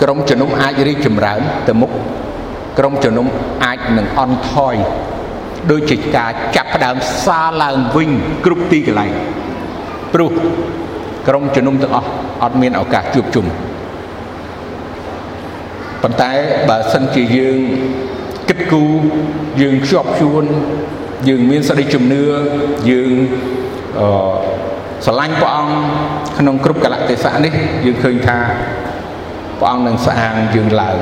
[0.02, 1.91] ក្រុមជំនុំអាចរីកចម្រើនទៅមុខ
[2.80, 3.28] ក្រុមជំនុំ
[3.65, 4.75] អាចនឹងអន់ថយ
[5.71, 8.10] ដូចជាការចាប់ផ្ដើមសារឡើងវិញ
[8.45, 9.13] គ្រប់ទីកន្លែង
[10.13, 10.32] ព្រោះ
[11.28, 12.10] ក្រុមជំនុំទាំងអស់
[12.44, 13.46] អត់មានឱកាសជួបជុំ
[16.04, 16.32] ប៉ុន្តែ
[16.70, 17.58] បើសិនជាយើង
[18.50, 18.92] គិតគូរ
[19.62, 20.44] យើងខ្ជាប់ខ្ជួន
[21.28, 22.24] យើងមានសេចក្តីជំនឿ
[22.90, 23.12] យើង
[24.00, 24.08] អឺ
[25.06, 25.74] ស្រឡាញ់ព្រះអង្គ
[26.40, 27.54] ក្នុងគ្រប់កលៈទេសៈនេះ
[27.86, 28.38] យើងឃើញថា
[29.60, 30.98] ព្រះអង្គនឹងស្អាងយើងឡើង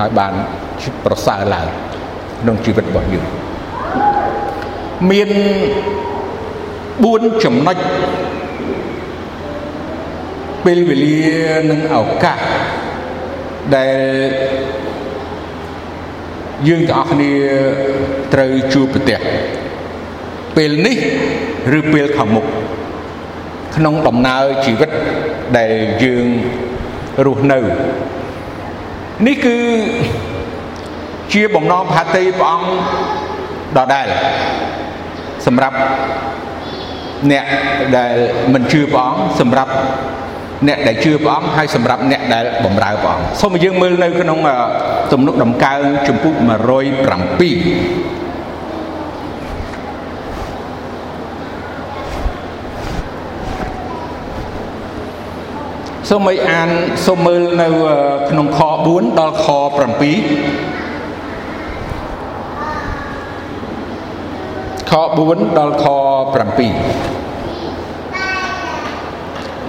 [0.00, 0.32] ហើយបាន
[1.04, 1.66] ប្រសើរឡើង
[2.40, 3.24] ក្នុងជីវិតរបស់យើង
[5.10, 5.30] មាន
[6.96, 7.76] 4ចំណុច
[10.64, 11.22] ពេលវេលា
[11.70, 12.38] និងឱកាស
[13.76, 13.98] ដែល
[16.68, 17.32] យើងទាំងអស់គ្នា
[18.34, 19.18] ត្រូវជួបប្រទះ
[20.56, 20.96] ពេលនេះ
[21.78, 22.44] ឬពេលខាងមុខ
[23.76, 24.90] ក្នុងដំណើរជីវិត
[25.58, 25.72] ដែល
[26.04, 26.26] យើង
[27.26, 27.58] រស់នៅ
[29.26, 29.56] នេះគឺ
[31.32, 32.68] ជាបំណងផាតីព្រះអង្គ
[33.76, 34.08] ដដែល
[35.46, 35.76] សម្រាប់
[37.32, 37.46] អ្នក
[37.96, 38.14] ដែល
[38.54, 39.72] មិនជឿព្រះអង្គសម្រាប់
[40.68, 44.38] អ្នកដែលជឿព្រះអង្គហើយសម្រាប់អ្នកដែលបម្រើព្រះអង្គសូមយើងមើលនៅក្នុង
[45.12, 46.44] ទំនុកដំកើងជំពូក107
[56.10, 56.68] សូមឲ្យអាន
[57.06, 57.68] សូមមើលនៅ
[58.30, 59.56] ក្នុងខ4ដល់ខ7
[64.90, 64.92] ខ
[65.26, 65.94] 4ដល់ខ7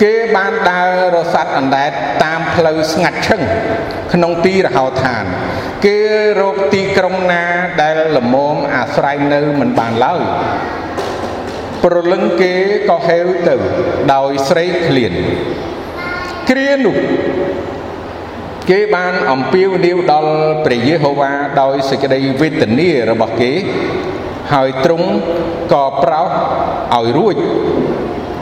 [0.01, 1.91] គេបានដើររសាត់អណ្ដែត
[2.23, 3.41] តាមផ្លូវស្ងាត់ឈឹង
[4.13, 5.23] ក្នុងទីរហោឋាន
[5.85, 5.97] គេ
[6.41, 7.43] រកទីក្រុងណា
[7.81, 10.21] ដែលលមមអាស្រ័យនៅមិនបានឡើយ
[11.83, 12.53] ប្រលឹងគេ
[12.89, 13.55] ក៏ហេវទៅ
[14.13, 15.13] ដោយស្រេកឃ្លាន
[16.49, 16.97] គ្រានោះ
[18.69, 20.31] គេបានអំពាវនាវដល់
[20.65, 21.31] ព្រះយេហូវ៉ា
[21.61, 23.53] ដោយសេចក្តីវេទនារបស់គេ
[24.53, 25.09] ហើយទ្រង់
[25.73, 26.29] ក៏ប្រោស
[26.97, 27.35] ឲ្យរួច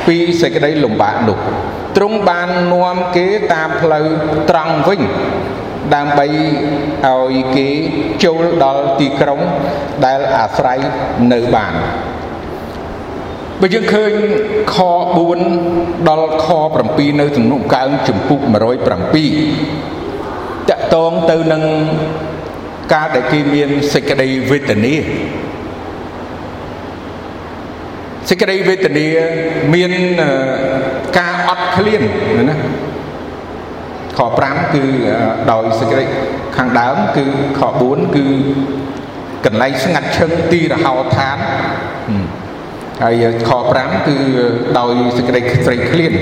[0.08, 1.38] ពីសេចក្តីលំបាកនោះ
[1.98, 4.06] ទ្រង់បាននាំគេតាមផ្លូវ
[4.50, 5.02] ត្រង់វិញ
[5.96, 6.26] ដើម្បី
[7.08, 7.68] ឲ្យគេ
[8.24, 9.40] ចូលដល់ទីក្រុង
[10.06, 10.80] ដែលអាស្រ័យ
[11.32, 11.74] នៅបាន
[13.62, 14.12] បើយើងឃើញ
[14.74, 14.76] ខ
[15.44, 16.46] 4ដល់ខ
[16.84, 18.50] 7នៅទំនុកកើងចំពុក107
[20.70, 21.64] តកតងទៅនឹង
[22.94, 24.96] ការដែលគេមានសេចក្តីវេទនា
[28.30, 29.08] សេចក្តីវេទនា
[29.74, 29.92] មាន
[31.18, 32.02] ការអត់ឃ្លាន
[32.50, 32.56] ណា
[34.18, 34.84] ខ5គឺ
[35.52, 36.06] ដោយសេចក្តី
[36.58, 37.26] ខាងដើមគឺ
[37.60, 38.26] ខ4គឺ
[39.46, 41.38] កន្លែងស្ងាត់ឈឹងទីរហោឋាន
[43.04, 44.18] ហើយខ5គឺ
[44.80, 46.14] ដោយសេចក្តីស្រេកឃ្លាន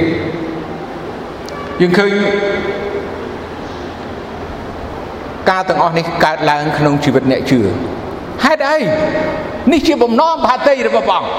[1.82, 2.12] យើងឃើញ
[5.50, 7.60] ការទាំងអស់នេះកើតឡើងក្នុងជីវិតអ្នកជឿ
[8.46, 8.80] ហេតុអី
[9.72, 11.30] នេះជាបំណងបាតីរបស់ព្រះអង្គ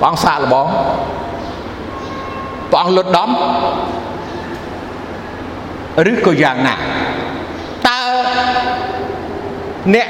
[0.00, 0.66] ព្រះអង្គសាកល្បង
[2.70, 3.30] ព្រះអង្គលុតដំ
[6.10, 6.74] ឬក៏យ៉ាងណា
[7.88, 8.02] តើ
[9.94, 10.08] អ្នក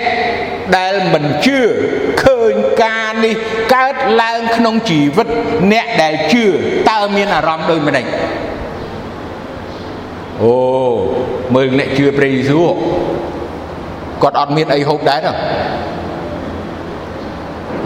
[0.76, 1.58] ដែលមិនជឿ
[2.24, 3.34] ឃើញការនេះ
[3.74, 5.28] កើតឡើងក្នុងជីវិត
[5.72, 6.44] អ្នកដែលជឿ
[6.90, 8.04] តើមានអារម្មណ៍ដូចម្ដេច
[10.42, 10.56] អូ
[11.54, 12.68] មើលអ្នកជឿព្រះយេស៊ូវ
[14.22, 15.32] គាត់អត់មានអីហូបដែរទេ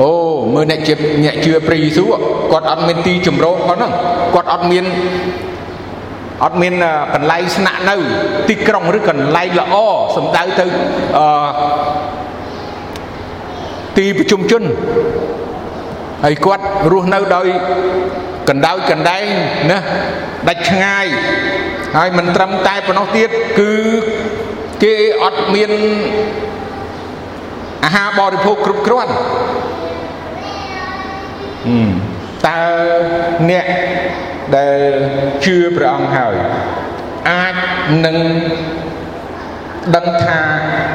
[0.00, 0.10] អូ
[0.54, 2.12] មើលអ្នកជាអ្នកជឿព្រះយេស៊ូវ
[2.52, 3.92] គាត់អត់មានទីជំរកផងហ្នឹង
[4.34, 4.84] គាត់អត់មាន
[6.44, 6.72] អត់មាន
[7.14, 7.96] កន្លែងស្នាក់នៅ
[8.48, 9.74] ទីក្រុងឬកន្លែងល្អ
[10.16, 10.64] សំដៅទៅ
[11.18, 11.26] អឺ
[13.96, 14.62] ទីប្រជុំជន
[16.24, 17.48] ហើយគាត់រស់នៅដោយ
[18.48, 19.24] កណ្ដោចកណ្ដែង
[19.70, 19.78] ណា
[20.48, 21.06] ដាច់ឆ្ងាយ
[21.96, 23.72] ហើយមិនត្រឹមតែប៉ុណ្ណោះទៀតគឺ
[24.82, 25.70] គេអត់មាន
[27.84, 29.12] អាហារបរិភោគគ្រប់គ្រាន់
[32.48, 32.64] តើ
[33.50, 33.66] អ្នក
[34.56, 34.80] ដែល
[35.44, 36.34] ជឿព្រះអង្គហើយ
[37.30, 37.54] អាច
[38.06, 38.16] នឹង
[39.96, 40.40] ដឹងថា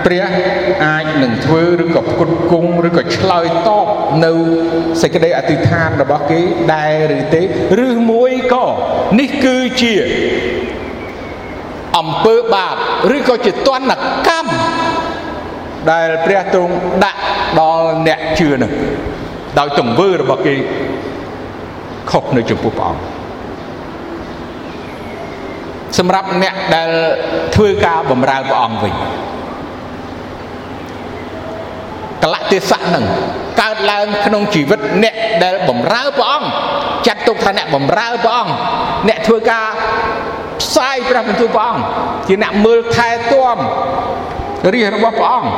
[0.06, 0.26] ព្រះ
[0.86, 3.88] អាចនឹងធ្វើឬក៏ផ្គត់ផ្គង់ឬក៏ឆ្លើយតប
[4.26, 4.32] នៅ
[5.02, 6.40] សេចក្តីអធិដ្ឋានរបស់គេ
[6.74, 7.42] ដែរឬទេ
[7.86, 8.66] ឬមួយក៏
[9.20, 9.94] នេះគឺជា
[11.98, 12.76] អំពើបាប
[13.16, 13.98] ឬក៏ជាទណ្ឌ
[14.28, 14.50] កម្ម
[15.92, 17.20] ដែលព្រះទ្រង់ដាក់
[17.60, 18.72] ដល់អ្នកជឿនឹង
[19.60, 20.56] ដោយទង្វើរបស់គេ
[22.12, 23.04] ខុសនៅចំពោះព្រះអង្គ
[25.98, 26.90] សម្រាប់អ្នកដែល
[27.56, 28.94] ធ្វើការបម្រើព្រះអង្គវិញ
[32.24, 33.06] កលៈទេសៈនឹង
[33.62, 36.50] កើតឡើងក្នុងជីវិតអ្នកដែលបម្រើព្រះអង្គ
[37.08, 38.54] ចាត់ទុកថាអ្នកបម្រើព្រះអង្គ
[39.08, 39.68] អ្នកធ្វើការ
[40.62, 41.84] ផ្សាយព្រះបន្ទូលព្រះអង្គ
[42.28, 43.58] ជាអ្នកមើលថែទាំ
[44.74, 45.50] រាជរបស់ព្រះអង្គ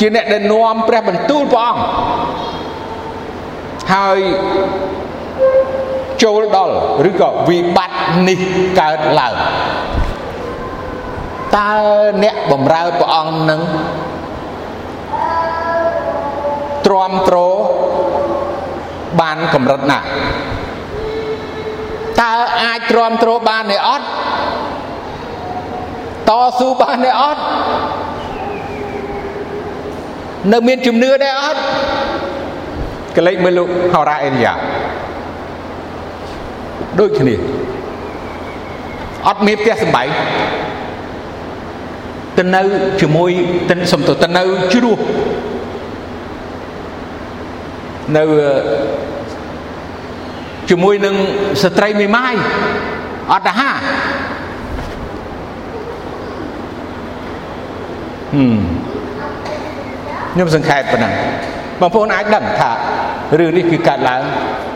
[0.00, 1.82] ជាអ្នកដែលនាំព្រះបន្ទូលព្រះអង្គ
[3.94, 4.20] ហើយ
[6.22, 6.74] ចូលដល់
[7.08, 8.38] ឬក៏វិបត្តិនេះ
[8.80, 9.34] កើតឡើង
[11.56, 11.72] តើ
[12.22, 13.60] អ្នកបំរើព្រះអង្គនឹង
[16.86, 17.36] ទ្រាំទ្រ
[19.20, 19.98] បានកម្រិតណា
[22.20, 22.32] តើ
[22.62, 24.06] អាចទ្រាំទ្របានទេអត់
[26.28, 27.42] តស៊ូបានទេអត់
[30.52, 31.60] នៅមានជំនឿដែរអត់
[33.16, 34.54] កលេចមើលលោកហោរ៉ាអេលីយ៉ា
[37.00, 37.34] ដូចគ្នា
[39.28, 40.08] អត់មានផ្ទះសំបែង
[42.38, 42.60] ទៅនៅ
[43.00, 43.30] ជាមួយ
[43.70, 44.98] ទៅសំទៅទៅនៅជ្រោះ
[48.16, 48.22] នៅ
[50.70, 51.14] ជាមួយនឹង
[51.62, 52.34] ស្ត្រីមេម៉ាយ
[53.32, 53.70] អត់ទៅហា
[58.34, 58.75] ហឹម
[60.36, 61.12] ខ្ញុំសង្ខេបប៉ុណ្ណឹង
[61.80, 62.70] បងប្អូនអាចដឹងថា
[63.38, 64.20] រឿងនេះគឺកើតឡើង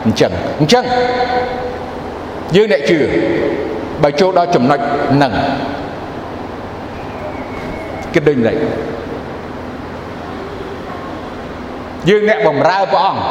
[0.04, 0.84] អញ្ចឹងអញ្ចឹង
[2.56, 2.98] យើងអ្នកជឿ
[4.02, 4.78] បើចូលដល់ចំណុច
[5.14, 5.32] ហ្នឹង
[8.14, 8.56] គិតដូចម្ដេច
[12.08, 13.22] យើងអ្នកបំរើព្រះអង្គ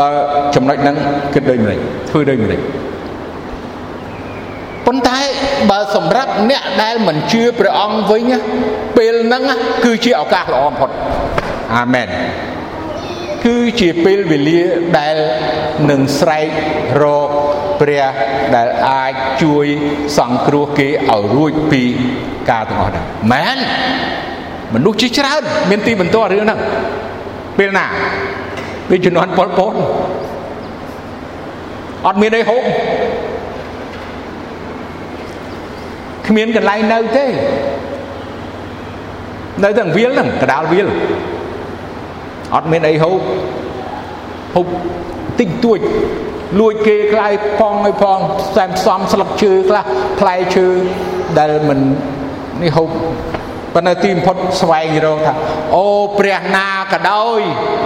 [0.00, 0.08] បើ
[0.54, 0.96] ចំណុចហ្នឹង
[1.34, 1.78] គិតដូចម្ដេច
[2.10, 2.60] ធ្វើដូចម្ដេច
[4.88, 5.20] ប៉ុន្តែ
[5.70, 8.30] បើសម្រាប់អ្នកដែលមិនជឿព្រះអង្គវិញ
[8.96, 9.42] ពេលហ្នឹង
[9.84, 10.90] គឺជាឱកាសល្អបំផុត
[11.76, 12.08] អាមែន
[13.44, 14.60] គឺជាពេលវេលា
[14.98, 15.16] ដែល
[15.90, 16.46] នឹងស្រែក
[17.02, 17.28] រក
[17.80, 18.04] ព្រះ
[18.56, 19.66] ដែលអាចជួយ
[20.18, 21.82] សង្គ្រោះគេឲ្យរួចពី
[22.50, 23.58] ការទាំងអស់ហ្នឹងមែន
[24.74, 26.60] មនុស្សជាច្រើន មានទីបន្ទាល់រឿងហ្នឹង
[27.58, 27.86] ពេលណា
[28.88, 29.74] ពេលជំនាន់ប៉ុលពត
[32.06, 32.62] អត់មានអីហូប
[36.28, 37.26] គ្មានកន្លែងនៅទេ
[39.64, 40.88] នៅតែវាលហ្នឹងកដាលវាល
[42.54, 43.18] អត់មានអីហូប
[44.54, 44.66] ហូប
[45.40, 45.80] តិចតួច
[46.60, 49.84] លួចគេខ្លាយផងឲ្យផងផ្សែមផ្សំស្លឹកឈើខ្លះ
[50.20, 50.66] ផ្លែឈើ
[51.38, 51.78] ដែលមិន
[52.62, 52.88] នេះហូប
[53.74, 55.32] ប៉ុន្តែទីបំផុតស្វែងរកថា
[55.76, 55.86] អូ
[56.18, 57.40] ព្រះណាក៏ដោយ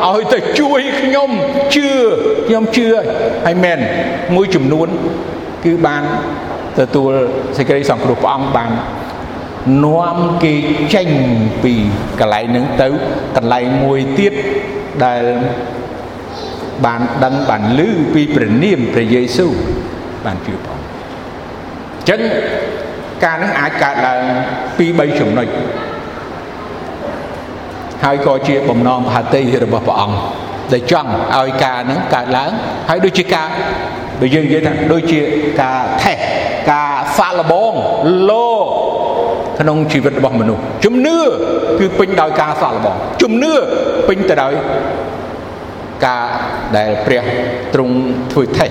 [0.09, 1.31] ឲ្យទៅជួយខ្ញុំ
[1.74, 1.90] ជឿ
[2.46, 2.87] ខ្ញុំជឿ
[3.46, 3.78] ហើយមែន
[4.35, 4.88] មួយចំនួន
[5.64, 6.02] គឺបាន
[6.78, 7.12] ទទួល
[7.56, 8.70] សេចក្តីសង្គ្រោះព្រះអង្គបាន
[9.85, 10.54] នាំគេ
[10.94, 11.08] ចេញ
[11.62, 11.74] ពី
[12.20, 12.88] កន្លែងហ្នឹងទៅ
[13.37, 14.32] កន្លែងមួយទៀត
[15.04, 15.22] ដែល
[16.85, 17.80] បានដឹងបានឮ
[18.14, 19.52] ពីព្រះនាមព្រះយេស៊ូវ
[20.24, 22.20] បានជឿផងអញ្ចឹង
[23.24, 24.22] ការនឹងអាចកើតឡើង
[24.78, 25.48] ពី3ចំណុច
[28.04, 30.18] ហើយក៏ជាបំណងមហត្ថីរបស់ព្រះអង្គ
[30.72, 32.50] ដែលចង់ឲ្យការនឹងកើតឡើង
[32.88, 33.48] ហើយដូចជាការ
[34.20, 35.20] បើយើងនិយាយថាដូចជា
[35.62, 36.18] ការថេះ
[36.70, 37.72] ការសាក់លបង
[38.31, 38.48] លោ
[39.61, 41.18] ក្នុងជីវិតរបស់មនុស្សជំនឿ
[41.81, 43.53] គឺពេញដោយការសាក់លបងជំនឿ
[44.09, 44.53] ពេញទៅដោយ
[46.07, 46.25] ការ
[46.77, 47.25] ដែលព្រះ
[47.75, 47.94] ទ្រង់
[48.33, 48.70] ធ្វើថេះ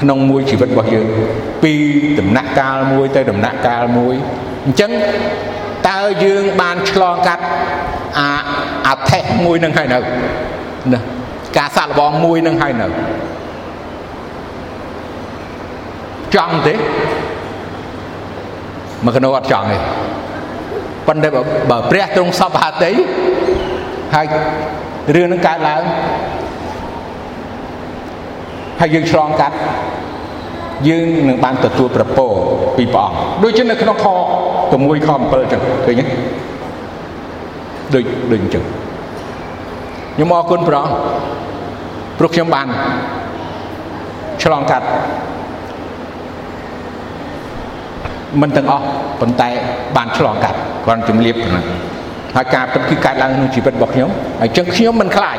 [0.00, 1.06] ក្នុងមួយជីវិតរបស់យើង
[1.62, 1.72] ពី
[2.20, 4.14] ដំណាក់កាលមួយទៅដំណាក់កាលមួយ
[4.64, 4.90] អញ្ចឹង
[5.88, 7.44] តើយើងបានឆ្លងកាត់
[8.18, 8.30] អា
[8.86, 9.98] អាថេះមួយនឹងហើយនៅ
[10.92, 11.00] ណា
[11.58, 12.86] ការសាក់លបងមួយនឹងហើយនៅ
[16.36, 16.74] ចង់ទេ
[19.06, 19.78] មកកណោអត់ចង់ទេ
[21.06, 21.28] ប៉ុន្តែ
[21.70, 22.92] បើព្រះទ្រង់សពហតិ
[24.14, 24.26] ហើយ
[25.14, 25.82] រឿងនឹងកើតឡើង
[28.80, 29.56] ហើយយើងឆ្លងកាត់
[30.88, 32.26] យើងនឹងបានទទួលប្រពោ
[32.76, 36.04] ពីព្រះអង្គដូចជានៅក្នុងខ6ខ7ចឹងឃើញទេ
[37.94, 38.64] ដូចដូចអញ្ចឹង
[40.14, 40.96] ខ្ញុំអរគុណព្រះអង្គ
[42.18, 42.66] ព្រោះខ្ញុំបាន
[44.42, 44.86] ឆ្លងកាត់
[48.40, 48.84] មិនទាំងអស់
[49.20, 49.48] ប៉ុន្តែ
[49.96, 51.64] បានឆ្លងកាត់គ្រាន់ជំរាបប៉ុណ្ណឹង
[52.36, 55.38] ហើយការពិតគឺកើតឡើងក្នុងជីវិតរបស់ខ្ញុំហើយចឹងខ្ញុំមិនខ្លាច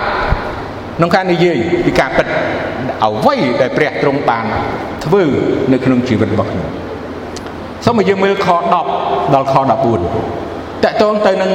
[0.97, 2.27] ក្នុងការនិយាយពីការពិត
[3.05, 4.45] អ្វីដែលព្រះទ្រង់បាន
[5.05, 5.23] ធ្វើ
[5.71, 6.67] នៅក្នុងជីវិតរបស់ខ្ញុំ
[7.86, 8.47] សូមឲ្យយើងមើលខ
[8.91, 11.51] 10ដល់ខ14តកតងទៅនឹង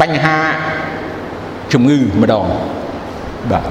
[0.00, 0.36] បញ្ហា
[1.72, 2.46] ជំងឺម្ដង
[3.50, 3.64] បាទ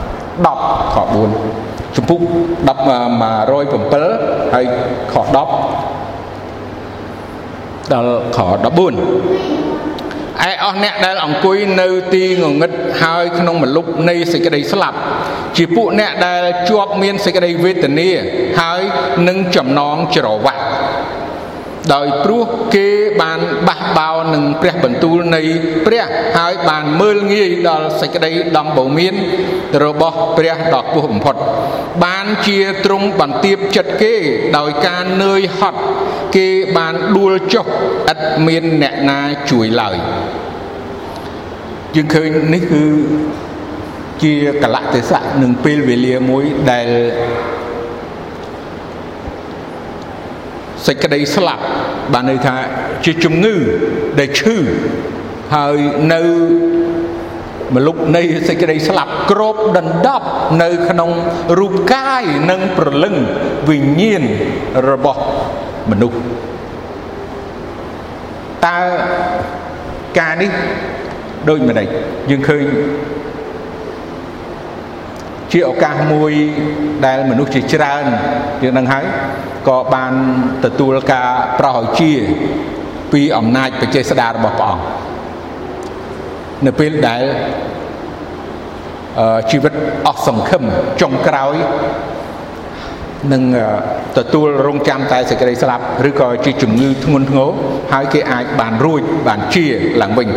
[0.46, 2.20] 10ខ4 ចំពុក
[2.68, 4.66] 10 107ហើយ
[5.14, 5.36] ខ10
[7.94, 8.48] ដល់ខ14
[10.50, 12.72] ឯអស់អ្នកដែលអង្គុយនៅទីងងឹត
[13.04, 14.98] ហើយក្នុងមលុបនៃសេចក្តីស្លាប់
[15.58, 18.10] ជាពួកអ្នកដែលជាប់មានសេចក្តីវេទនា
[18.62, 18.82] ហើយ
[19.28, 20.62] នឹងចំណងច្រវាក់
[21.94, 22.44] ដោយព្រោះ
[22.76, 22.88] គេ
[23.22, 25.42] បានបះបោនឹងព្រះបន្ទូលនៃ
[25.86, 26.06] ព្រះ
[26.38, 29.14] ហើយបានមើលងាយដល់សេចក្តីដំបូន្មាន
[29.86, 31.36] របស់ព្រះដ៏ខ្ពស់បំផុត
[32.04, 34.16] បានជាទ្រង់បន្ទាបចិត្តគេ
[34.58, 35.82] ដោយការនឿយហត់
[36.36, 37.66] គេបានដួលចុះ
[38.12, 39.98] ឥតមានអ្នកណាជួយឡើយ
[41.96, 42.84] យើងឃើញនេះគឺ
[44.24, 46.88] ជាកលៈទេសៈនឹងពេលវេលាមួយដែល
[50.88, 51.64] សេចក្តីស្លាប់
[52.14, 52.56] បានន័យថា
[53.06, 53.56] ជាជំងឺ
[54.20, 54.58] ដែលឈឺ
[55.56, 55.80] ហើយ
[56.14, 56.22] នៅ
[57.76, 60.28] មលុបនៃសេចក្តីស្លាប់ក្របដណ្ដប់
[60.62, 61.12] នៅក្នុង
[61.60, 63.16] រូបកាយនិងប្រលឹង
[63.70, 64.24] វិញ្ញាណ
[64.90, 65.22] របស់
[65.92, 66.18] មនុស្ស
[68.66, 68.80] តើ
[70.20, 70.52] ការនេះ
[71.50, 71.88] ដូចម្ដេច
[72.30, 72.64] យើងឃើញ
[75.52, 76.34] ជាឱកាសមួយ
[77.06, 78.04] ដែលមនុស្សជាច្រើន
[78.64, 79.06] យើងនឹងហើយ
[79.68, 80.14] ក៏បាន
[80.66, 82.12] ទទួលការប្រោសឲ្យជា
[83.12, 84.84] ពីអំណាចបច្ចេស្តារបស់ព្រះអង្គ
[86.66, 87.24] នៅពេលដែល
[89.52, 89.74] ជីវិត
[90.08, 90.64] អស់សង្ឃឹម
[91.02, 91.56] ចុងក្រោយ
[93.34, 93.44] នឹង
[94.18, 97.50] ទទួលរងចាំតែសេចក្តីស្លាប់ឬក៏ជាជំងឺធ្ងន់ធ្ងរ
[97.94, 99.66] ហើយគេអាចបានរួចបានជា
[100.02, 100.28] ឡើងវិញ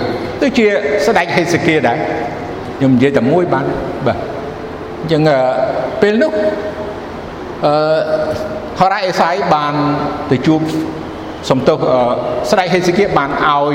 [0.42, 0.66] ដូចជា
[1.06, 1.98] ស្ដេចហេសេគៀដែរ
[2.78, 3.66] ខ្ញុំនិយាយតែមួយបាន
[4.06, 4.18] បាទ
[5.04, 5.22] អញ្ចឹង
[6.02, 6.32] ពេលនោះ
[7.66, 7.74] អឺ
[8.80, 9.74] ហរ៉ាអេសាយបាន
[10.30, 10.60] ទៅជួប
[11.50, 11.78] សំទោស
[12.50, 13.74] ស្ដេចហេសេគៀបានឲ្យ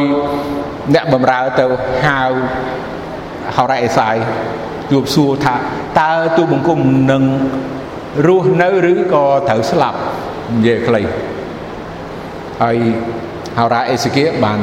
[0.96, 1.66] អ្នកបម្រើទៅ
[2.06, 2.22] ហៅ
[3.56, 4.16] ហរ៉ាអេសាយ
[4.92, 5.56] ជួបសួរថា
[6.00, 6.80] តើទូបង្គំ
[7.12, 7.24] នឹង
[8.28, 10.00] រស់នៅឬក៏ត្រូវស្លាប់
[10.54, 11.02] និយាយខ្លី
[12.64, 12.78] ហើយ
[13.60, 14.60] ហោរាអេសេគៀបាន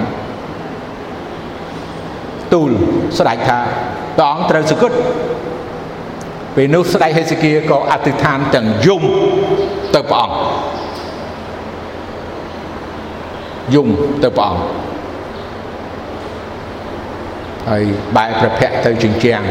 [2.52, 2.70] ទូល
[3.18, 3.58] ស្ដេចថា
[4.18, 4.96] ព្រះអង្គត្រូវសគត់
[6.56, 9.02] ពេលនោះស្ដេចហេសេគៀក៏អធិដ្ឋានទាំងយំ
[9.94, 10.38] ទៅព្រះអង្គ
[13.74, 13.88] យំ
[14.22, 14.62] ទៅព្រះអង្គ
[17.68, 17.82] ហើយ
[18.16, 19.42] បែរព្រះភ័ក្រទៅជញ្ជាំង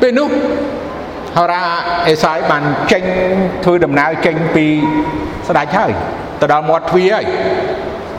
[0.00, 0.30] ពេលនោះ
[1.36, 1.62] ហោរា
[2.08, 3.02] អេសាយបានចេញ
[3.64, 4.66] ធ្វើដំណើរចេញពី
[5.48, 5.92] ស្ដេចហើយ
[6.40, 7.26] ទៅដល់មាត់ទ្វារហើយ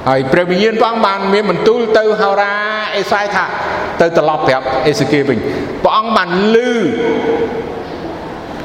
[0.09, 2.53] ហើយព្រះវិញ្ញាណព្រះអង្គបានមានបន្ទូលទៅហោរា
[2.95, 3.45] អេសាយថា
[4.01, 5.37] ទៅត្រឡប់ប្រាប់អេសេគៀវិញ
[5.83, 6.71] ព្រះអង្គបានលឺ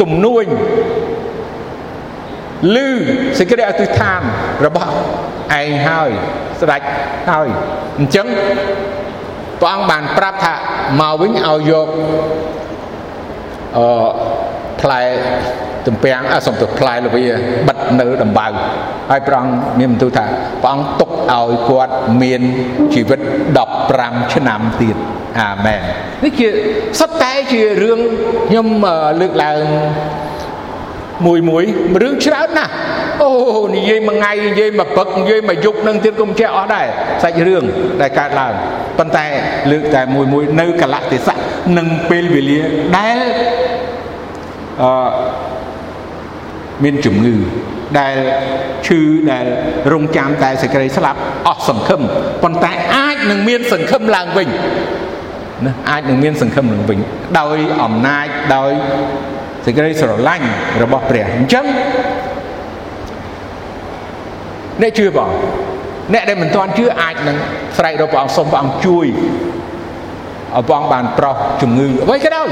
[0.01, 0.45] ទំនួញ
[2.77, 2.89] លឺ
[3.39, 4.21] សេចក្តីអធិដ្ឋាន
[4.67, 4.91] របស់
[5.61, 6.11] ឯងហើយ
[6.61, 6.81] ស្ដេច
[7.31, 7.49] ហើយ
[7.99, 8.27] អញ្ចឹង
[9.61, 10.55] ព្រះអង្គបានប្រាប់ថា
[11.01, 11.89] មកវិញឲ្យយក
[13.79, 13.87] អឺ
[14.81, 15.03] ផ្លែ
[15.87, 17.25] ទំពាំងអសំទៅផ្លែលវា
[17.69, 18.47] បិទនៅដំបៅ
[19.11, 20.25] ហើយព្រះអង្គមានបន្ទូលថា
[20.63, 22.41] ព្រះអង្គទុកឲ្យគាត់មាន
[22.95, 23.21] ជីវិត
[23.77, 24.97] 15ឆ្នាំទៀត
[25.41, 25.81] អាមែន
[26.25, 26.49] នេះជា
[27.01, 27.99] សុទ្ធតែជារឿង
[28.49, 28.67] ខ្ញុំ
[29.21, 29.59] លើកឡើង
[31.27, 31.65] មួយមួយ
[32.03, 32.73] រឿងច្រើនណាស់
[33.23, 33.31] អូ
[33.77, 36.87] និយាយមួយថ្ងៃនិយាយមួយពឹកនិយាយមួយយប់នឹងទៀតក៏មិនចេះអស់ដែរ
[37.23, 37.65] សាច់រឿង
[38.01, 38.53] ដែលកើតឡើង
[38.99, 39.27] ប៉ុន្តែ
[39.71, 41.39] លើកតែមួយមួយនៅកលៈទេសៈ
[41.79, 42.61] និងពេលវេលា
[42.97, 43.19] ដែល
[44.83, 44.91] អឺ
[46.85, 47.37] មានជំងឺ
[47.99, 48.17] ដែល
[48.87, 49.01] ឈឺ
[49.33, 49.45] ដែល
[49.93, 52.03] រងចាំតែសេចក្តីស្លាប់អស់សង្ឃឹម
[52.43, 54.49] ប៉ុន្តែអាចនឹងមានសង្ឃឹមឡើងវិញ
[55.65, 56.99] ណាអាចនឹងមានសង្ឃឹមឡើងវិញ
[57.41, 58.73] ដោយអំណាចដោយ
[59.65, 60.47] សេចក្តីស្រឡាញ់
[60.83, 61.67] របស់ព្រះអញ្ចឹង
[64.83, 65.31] អ្នកជឿបង
[66.13, 67.37] អ្នកដែលមិនទាន់ជឿអាចនឹង
[67.77, 69.07] ស្រែករកព្រះអង្គសូមព្រះអង្គជួយ
[70.55, 72.49] ឲ្យព្រះអង្គបានប្រោះជំងឺអ្វីក៏ដោយ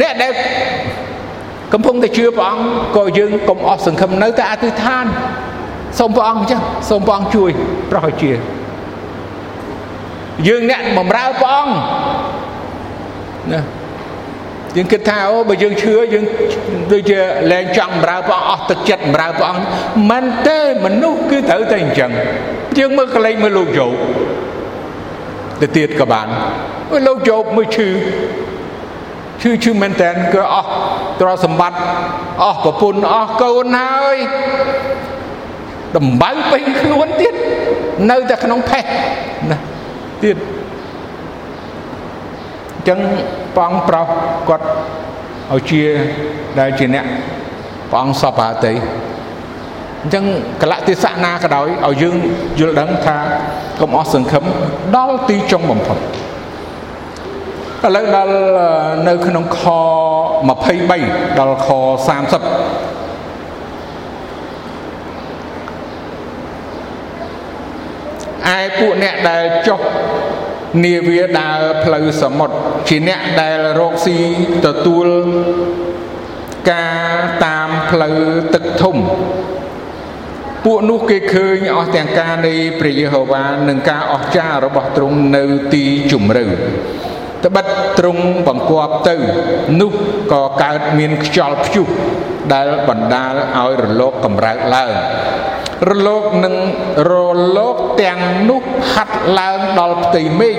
[0.00, 0.32] អ្នកដែល
[1.72, 2.64] កំពុងតែជឿព្រះអង្គ
[2.96, 5.04] ក៏យើងកុំអស់សង្ឃឹមនៅតែអធិដ្ឋាន
[5.98, 6.60] សូមព្រះអង្គអញ្ចឹង
[6.90, 7.50] សូមព្រះអង្គជួយ
[7.90, 8.30] ប្រោះឲ្យជា
[10.48, 11.74] យើងអ្នកបំរើព្រះអង្គ
[13.52, 13.60] ណា
[14.76, 16.24] យើងគិតថាអូបើយើងឈឺយើង
[16.92, 17.18] ដូចជា
[17.52, 19.62] លែងចង់បម្រើព្រះអង្គអស់ទឹកចិត្តបម្រើព្រះអង្គ
[20.10, 22.10] មិនទេមនុស្សគឺត្រូវតែអញ្ចឹង
[22.78, 23.92] យើងមើលកលេចមើលលោកយោប
[25.60, 26.26] ទៅទៀតក៏បាន
[26.92, 27.88] អូលោកយោបមើលឈឺ
[29.42, 30.68] ឈឺឈឺមែនតើក៏អស់
[31.20, 31.78] ទ្រព្យសម្បត្តិ
[32.42, 34.16] អស់ប្រពន្ធអស់កូនហើយ
[35.96, 37.34] ដំបៅពេញខ្លួនទៀត
[38.10, 38.84] នៅតែក្នុងផេះ
[39.50, 39.58] ណា
[40.22, 40.36] ទៀត
[42.88, 42.98] ចឹង
[43.56, 44.06] ព្រះអង្គប្រោស
[44.48, 44.66] គាត់
[45.52, 45.82] ឲ្យជា
[46.58, 47.04] ដែលជាអ្នក
[47.90, 48.74] ព្រះអង្គសពហាតី
[50.02, 50.24] អញ្ចឹង
[50.62, 52.16] កលៈទេសៈណាក៏ដោយឲ្យយើង
[52.58, 53.16] យល់ដឹងថា
[53.80, 54.44] កុំអស់សង្ឃឹម
[54.96, 55.98] ដល់ទីចុងបំផុត
[57.84, 58.34] ឥឡូវដល់
[59.08, 59.60] នៅក្នុងខ
[60.50, 61.68] 23ដល់ខ
[62.30, 62.85] 30
[68.54, 69.80] ឯពួកអ្នកដែលចុះ
[70.84, 72.56] នាវាដើរផ្លូវសមុទ្រ
[72.88, 74.18] ជាអ្នកដែលរកស៊ី
[74.64, 75.08] ទទួល
[76.72, 78.18] ការតាមផ្លូវ
[78.54, 78.96] ទឹកធំ
[80.64, 86.44] ពួកនោះគេឃើញអស់ទាំងការនៃព្រះយេហូវ៉ានិងការអស្ចារ្យរបស់ទ្រង់នៅទីជំរៅ
[87.44, 87.66] ត្បិត
[87.98, 89.16] ទ្រង់បង្គាប់ទៅ
[89.80, 89.92] នោះ
[90.32, 91.86] ក៏កើតមានខ្យល់ព្យុះ
[92.54, 94.92] ដែលបណ្ដាលឲ្យរលកកម្រើកឡើង
[95.88, 96.54] រលកនឹង
[97.10, 97.12] រ
[97.56, 98.62] លកទាំងនោះ
[98.92, 100.56] ហាត់ឡើងដល់ផ្ទៃមេឃ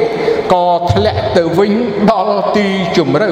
[0.53, 1.73] ក៏ធ្លាក់ទៅវិញ
[2.11, 3.31] ដល់ទីជំរៅ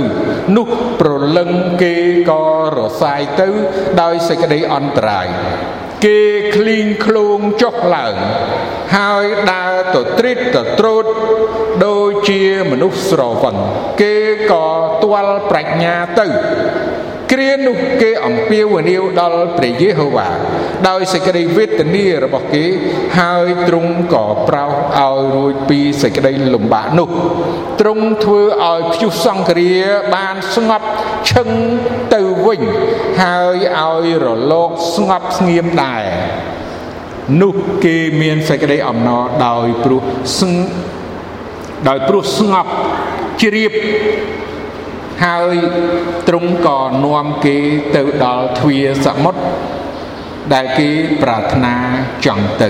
[0.56, 0.68] នោះ
[1.00, 1.50] ប្រលឹង
[1.82, 1.96] គេ
[2.30, 2.44] ក៏
[2.76, 3.48] រសាយទៅ
[4.02, 5.28] ដោយសេចក្តីអន្តរាយ
[6.06, 6.20] គេ
[6.56, 8.16] ឃ្លីងឃ្លោងចុះឡើង
[8.96, 11.06] ហើយដើរទៅត្រិតទៅត្រូត
[11.86, 13.56] ដូចជាមនុស្សស្រវឹង
[14.02, 14.16] គេ
[14.52, 14.66] ក៏
[15.04, 16.26] ទាល់ប្រាជ្ញាទៅ
[17.32, 20.30] គ្រានោះគេអំពាវនាវដល់ព្រះយេហូវ៉ា
[20.88, 22.66] ដោយសេចក្តីវេទនារបស់គេ
[23.20, 27.10] ហើយទ្រង់ក៏ប្រោសឲ្យរួចពីសេចក្តីលំបាកនោះ
[27.80, 29.74] ទ្រង់ធ្វើឲ្យព្យុះសង្គ្រា
[30.16, 30.88] បានស្ងប់
[31.32, 31.48] ឈឹង
[32.14, 32.62] ទៅវិញ
[33.22, 36.04] ហើយឲ្យរលកស្ងប់ស្ងៀមដែរ
[37.42, 40.02] នោះគេមានសេចក្តីអំណរដោយព្រោះ
[40.40, 40.54] ស្ង
[41.88, 42.72] ដោយព្រោះស្ងប់
[43.42, 43.72] ជ្រាប
[45.24, 45.56] ហើយ
[46.28, 47.58] ទ្រង់ក៏នាំគេ
[47.96, 49.42] ទៅដល់ទ្វារសមុទ្រ
[50.54, 50.90] ដែលគេ
[51.22, 51.76] ប្រាថ្នា
[52.26, 52.70] ចង់ទៅ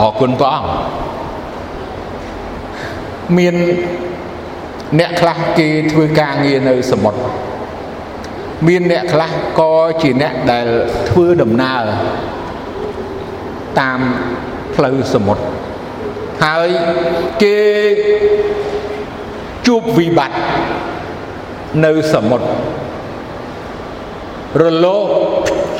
[0.00, 0.72] អរគុណព្រះអង្គ
[3.38, 3.54] មាន
[4.98, 7.20] អ្នកខ្លះគេធ្វើការងារនៅសមុទ្រ
[8.68, 9.72] មានអ្នកខ្លះក៏
[10.02, 10.66] ជាអ្នកដែល
[11.08, 11.82] ធ្វើដំណើរ
[13.80, 14.00] តាម
[14.74, 15.44] ផ្លូវសមុទ្រ
[16.44, 16.68] ហើយ
[17.42, 17.58] គេ
[19.66, 20.38] ជួបវិបត្តិ
[21.84, 22.46] នៅសមុទ្រ
[24.60, 25.08] រលក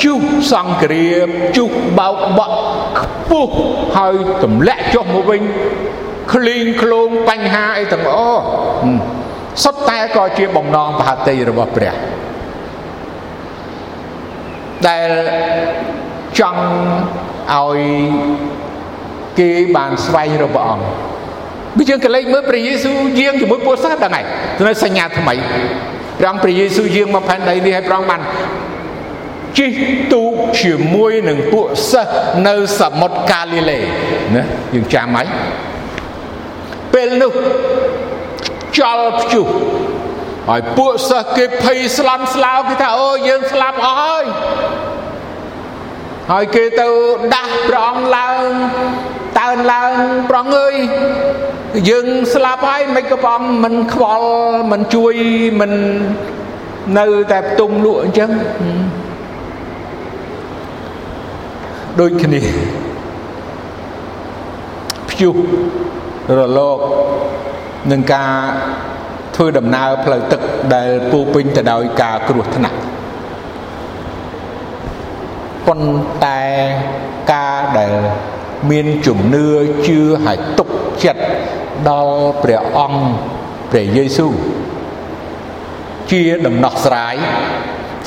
[0.02, 0.22] ជុះ
[0.52, 2.56] សង្គ្រាមជុះបោកបក់
[3.00, 3.54] ខ្ពស់
[3.96, 5.42] ហើយទម្លាក់ចុះមកវិញ
[6.32, 8.42] ក្លីងក្លងបញ្ហាអីទាំងអស់
[9.62, 11.94] សុទ្ធតែក៏ជាបំណងបហតិរបស់ព្រះ
[14.88, 15.10] ដែល
[16.38, 16.64] ចង់
[17.54, 17.78] ឲ្យ
[19.38, 20.86] គេបានស្វែងរកព្រះអង្គ
[21.76, 24.20] បើយើងកលេចមើលព្រះយេស៊ូវយាងជាមួយពួកសិស្សដល់ថ្ងៃ
[24.58, 25.34] ទៅសញ្ញាថ្មី
[26.18, 28.20] ព្រះអង្គព្រះយេស៊ូវយាងមកផែនដីនេះឲ្យព្រះអង្គបាន
[29.58, 29.72] ជិះ
[30.12, 32.14] ទូកជាមួយនឹងពួកសិស្ស
[32.46, 33.78] នៅសមុទ្រកាលីលេ
[34.34, 34.42] ណា
[34.74, 35.26] យើងចាំហើយ
[36.92, 37.32] ពេលនោះ
[38.78, 39.46] ចលព្យុះ
[40.48, 44.24] ហើយពួកសិស្សគេភ័យស្លន់ស្លោគេថាអូយើងស្លាប់អស់ហើយ
[46.30, 46.86] ហើយគេទៅ
[47.34, 48.44] ដាស់ព្រះអង្គឡើង
[49.38, 49.92] តើនឡើង
[50.28, 50.74] ព្រះអង្គអើយ
[51.88, 54.28] យើងស្លាប់ហើយមិនក៏ព្រះអង្គមិនខ្វល់
[54.70, 55.14] មិនជួយ
[55.60, 55.72] មិន
[56.98, 58.30] នៅតែផ្ទុំលក់អញ្ចឹង
[62.00, 62.40] ដូចគ្នា
[65.10, 65.34] ព្យុះ
[66.38, 66.78] រលក
[67.90, 68.32] នឹងការ
[69.34, 70.40] ធ្វើដំណើរផ្លូវទឹក
[70.74, 72.78] ដែលពោពេញទៅដោយការគ្រោះថ្នាក់
[75.66, 76.40] ប៉ុន្តែ
[77.32, 77.92] ការដែល
[78.70, 79.46] មានជំនឿ
[79.86, 80.68] ជឿហើយទុក
[81.04, 81.22] ចិត្ត
[81.88, 83.02] ដល់ព្រះអង្គ
[83.70, 84.32] ព្រះយេស៊ូវ
[86.10, 87.14] ជាដំណោះស្រាយ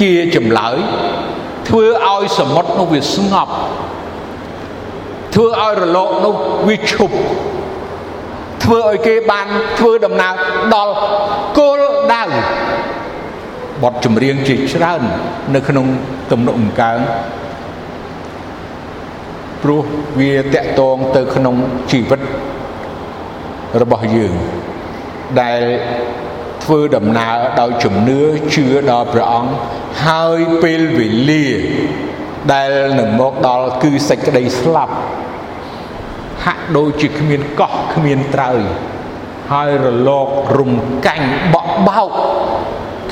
[0.02, 0.78] ជាចម្លើយ
[1.68, 3.54] ធ្វើឲ្យសមុទ្រនោះវាស្ងប់
[5.34, 6.36] ធ្វើឲ្យរលកនោះ
[6.68, 7.16] វាឈប់
[8.64, 9.48] ធ្វើឲ្យគេបាន
[9.80, 10.34] ធ្វើដំណើរ
[10.76, 10.94] ដល់
[11.58, 11.82] គោល
[12.14, 12.24] ដៅ
[13.84, 15.02] បទចម្រៀងជាច្រើន
[15.56, 15.86] នៅក្នុង
[16.32, 16.98] ទំនុកអង្កើង
[19.64, 19.82] ព្រោះ
[20.20, 21.56] វាតកតងទៅក្នុង
[21.92, 22.22] ជីវិត
[23.82, 24.34] របស់យើង
[25.42, 25.62] ដែល
[26.64, 28.20] ធ្វើដំណើរដោយជំនឿ
[28.56, 29.52] ជឿដល់ព្រះអង្គ
[30.06, 31.48] ហើយពេលវេលា
[32.54, 34.96] ដែលនឹងមកដល់គឺសេចក្តីស្លាប់
[36.46, 38.62] ហាក់ដូចជាគ្មានកោះគ្មានត្រើយ
[39.54, 40.28] ហើយរលក
[40.58, 40.72] រំ
[41.06, 42.12] កាញ់បក់បោក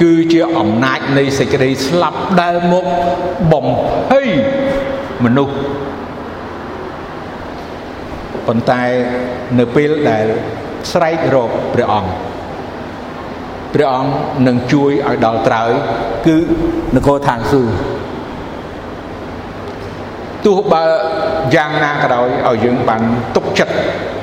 [0.02, 2.86] គឺជាអំណាចនៃសេចក្តីស្លាប់ដែលមក
[3.52, 3.66] បំ
[4.10, 4.30] ភ័យ
[5.24, 5.56] មនុស្ស
[8.48, 8.84] ប៉ុន្តែ
[9.60, 10.26] នៅពេលដែល
[10.92, 12.12] ស្រែករកព្រះអង្គ
[13.74, 14.12] ព្រះអង្គ
[14.48, 15.72] នឹងជួយឲ្យដល់ត្រើយ
[16.28, 16.38] គឺ
[16.96, 17.76] នគរឋានសួគ៌
[20.46, 20.84] ទោះបើ
[21.56, 23.02] យ៉ាងណាក៏ដោយឲ្យយើងបាន
[23.36, 23.74] ទុកចិត្ត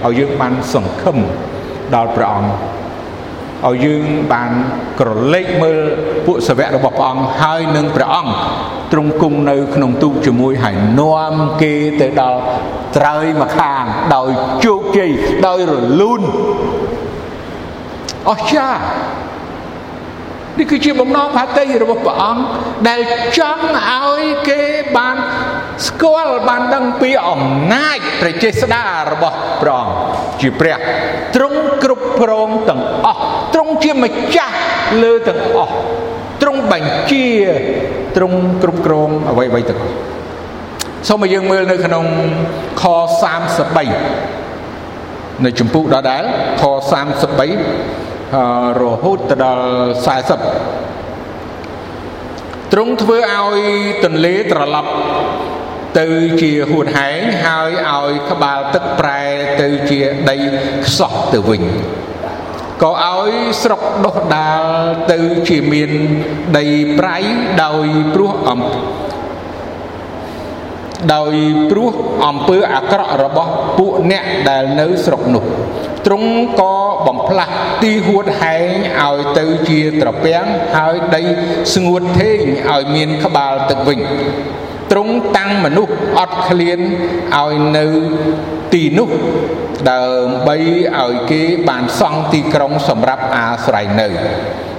[0.04, 1.18] ឲ្យយើងបានសង្ឃឹម
[1.94, 2.50] ដល់ព្រះអង្គ
[3.68, 4.50] ឲ្យយើងបាន
[5.00, 5.78] ក្រឡេកមើល
[6.26, 8.32] ពួកសាវករបស់ព្រះអង្គហើយនឹងព្រះអង្គ
[8.92, 12.40] ទ្រង់គង់នៅ ក្នុងទូកជាមួយហើយនាំគេទៅដល់
[12.96, 13.84] ត្រើយមកខាង
[14.14, 14.30] ដោយ
[14.64, 15.10] ជោគជ័យ
[15.46, 16.22] ដោយរលូន
[18.30, 18.80] អស្ចារ្យ
[20.58, 22.42] នេះគឺជាបំណងផាតីរបស់ព្រះអង្គ
[22.88, 23.00] ដែល
[23.38, 24.60] ចង់ឲ្យគេ
[24.96, 25.16] បាន
[25.86, 27.42] ស្គាល់បានដឹងពីអំ
[27.72, 28.82] ណាចព្រះចេស្តា
[29.12, 29.94] របស់ព្រះអង្គ
[30.40, 30.76] ជាព្រះ
[31.34, 33.11] ទ្រង់គ្រប់គ្រងទាំងអស់ទ្រង់
[33.84, 34.54] ជាម្ចាស់
[35.02, 35.74] លើទាំងអស់
[36.42, 37.26] ទ្រង់បញ្ជា
[38.16, 39.94] ទ្រង់គ្រប់គ្រងអ្វីអ្វីទាំងអស់
[41.08, 42.04] សូមឲ្យយើងមើលនៅក្នុង
[42.82, 42.84] ខ
[44.20, 46.22] 33នៅចម្ពោះដដែល
[46.60, 46.62] ខ
[47.70, 49.64] 33រហូតទៅដល់
[51.16, 53.60] 40ទ្រង់ធ្វើឲ្យ
[54.04, 54.90] ទន្លេត្រឡប់
[55.98, 56.06] ទៅ
[56.42, 59.22] ជាហួតហែងហើយឲ្យក្បាលទឹកប្រែ
[59.60, 60.36] ទៅជាដី
[60.86, 61.62] ខ្សោះទៅវិញ
[62.82, 64.62] ក៏ឲ្យស្រុកដុះដាល
[65.12, 65.18] ទៅ
[65.48, 65.90] ជាមាន
[66.58, 66.66] ដី
[66.98, 67.18] ប្រៃ
[67.64, 68.60] ដោយព្រោះអំ
[71.14, 71.34] ដោយ
[71.70, 71.92] ព្រោះ
[72.26, 75.44] អំពើអាក្រក់របស់ពួកអ្នកដែលនៅស្រុកនោះ
[76.06, 76.30] ទ្រង់
[76.60, 76.74] ក៏
[77.06, 78.68] បំផ្លាស់ទីហួតហែង
[79.02, 81.22] ឲ្យទៅជាត្រពាំងហើយដី
[81.74, 82.38] ស្ងួតធេង
[82.70, 84.00] ឲ្យមានក្បាលទឹកវិញ
[84.92, 86.80] ទ្រង់តាំងមនុស្សអត់ឃ្លាន
[87.38, 87.86] ឲ្យនៅ
[88.72, 89.10] ទីនោះ
[89.90, 90.56] ដើម្បី
[91.00, 94.08] ឲ្យគេបានសង់ទីក្រុងសម្រាប់អាស្រ័យនៅ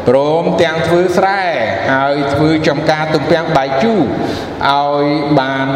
[0.08, 1.42] ព្រមទាំងធ្វើស្រែ
[1.94, 4.02] ហើយធ្វើចំការទំពាំងបាយជូរ
[4.70, 5.06] ឲ្យ
[5.40, 5.68] បាន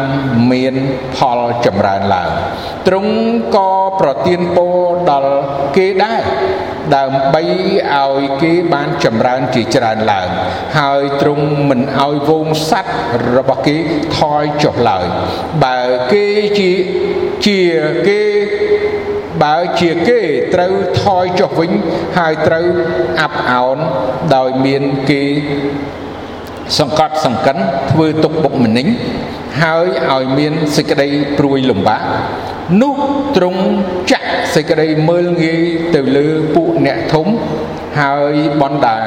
[0.52, 0.74] មាន
[1.16, 2.30] ផលចម្រើនឡើង
[2.88, 3.14] ទ្រង់
[3.56, 4.76] ក៏ប្រទានពរ
[5.10, 5.34] ដល់
[5.76, 6.20] គេដែរ
[6.96, 7.42] ដើម្បី
[7.94, 10.28] ឲ្យគេបានចម្រើនជាច្រើនឡើង
[10.78, 12.96] ហើយទ្រង់មិនឲ្យវងសัตว์
[13.36, 13.76] របស់គេ
[14.18, 15.06] ថយចុះឡើយ
[15.64, 15.80] បើ
[16.12, 16.26] គេ
[16.58, 16.72] ជា
[17.46, 17.60] ជា
[18.08, 18.22] គេ
[19.42, 20.20] បើជាគេ
[20.54, 21.70] ត្រូវថយចុះវិញ
[22.18, 22.66] ហើយត្រូវ
[23.20, 23.78] អាប់អោន
[24.36, 25.22] ដោយមានគេ
[26.78, 27.56] សង្កត់សង្កិន
[27.90, 28.86] ធ្វើទុកបុកម្នេញ
[29.62, 31.08] ហើយឲ្យមានសេចក្តី
[31.38, 32.02] ព្រួយលំបាក
[32.80, 32.94] នោះ
[33.36, 33.62] ទ្រង់
[34.10, 35.62] ចាក់សេចក្តីមើលងាយ
[35.94, 37.26] ទៅលើពួកអ្នកធំ
[38.00, 38.98] ហើយបណ្ដា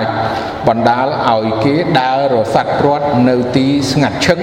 [0.68, 4.40] បណ្ដាលឲ្យគេដើររសាត់ព្រាត់នៅទីស្ងាត់ឈឹង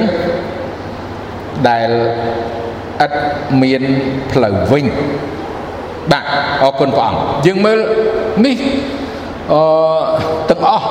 [1.69, 1.91] ដែល
[3.07, 3.13] ឥត
[3.63, 3.83] មាន
[4.33, 4.87] ផ្លូវវិញ
[6.13, 6.25] បាទ
[6.63, 7.79] អរគុណព្រះអង្គយើងមើល
[8.47, 8.59] នេះ
[9.53, 9.63] អឺ
[10.51, 10.89] ទាំងអស់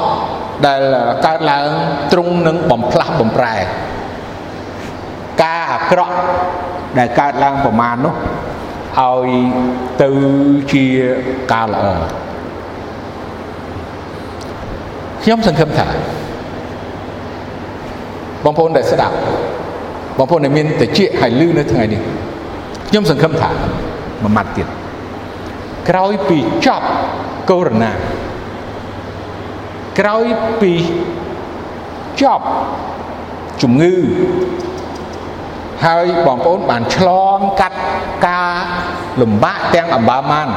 [0.68, 0.82] ដែល
[1.26, 1.68] កើតឡើង
[2.12, 3.56] ទ្រង់នឹងបំផ្លាស់បំប្រែ
[5.44, 6.16] ការអាក្រក់
[7.00, 8.14] ដែលកើតឡើងប្រមាណនោះ
[9.00, 9.30] ឲ្យ
[10.02, 10.10] ទៅ
[10.74, 10.86] ជា
[11.52, 11.86] ការល្អ
[15.24, 15.88] ខ្ញុំសង្ឃឹមថា
[18.44, 19.16] បងប្អូនដែលស្ដាប់
[20.18, 22.02] បងប្អូនដែលមានតិចហើយលឺនៅថ្ងៃនេះ
[22.90, 23.50] ខ្ញុំសង្ឃឹមថា
[24.24, 24.68] មួយម៉ាត់ទៀត
[25.90, 26.88] ក្រោយពីចប់
[27.50, 27.76] កូវីដ
[28.72, 30.26] -19 ក្រោយ
[30.62, 30.74] ពី
[32.22, 32.46] ចប់
[33.62, 33.94] ជំងឺ
[35.86, 37.80] ហើយបងប្អូនបានឆ្លងកាត់
[38.28, 38.54] ការ
[39.22, 40.48] លំបាកទាំងអម្បាមាន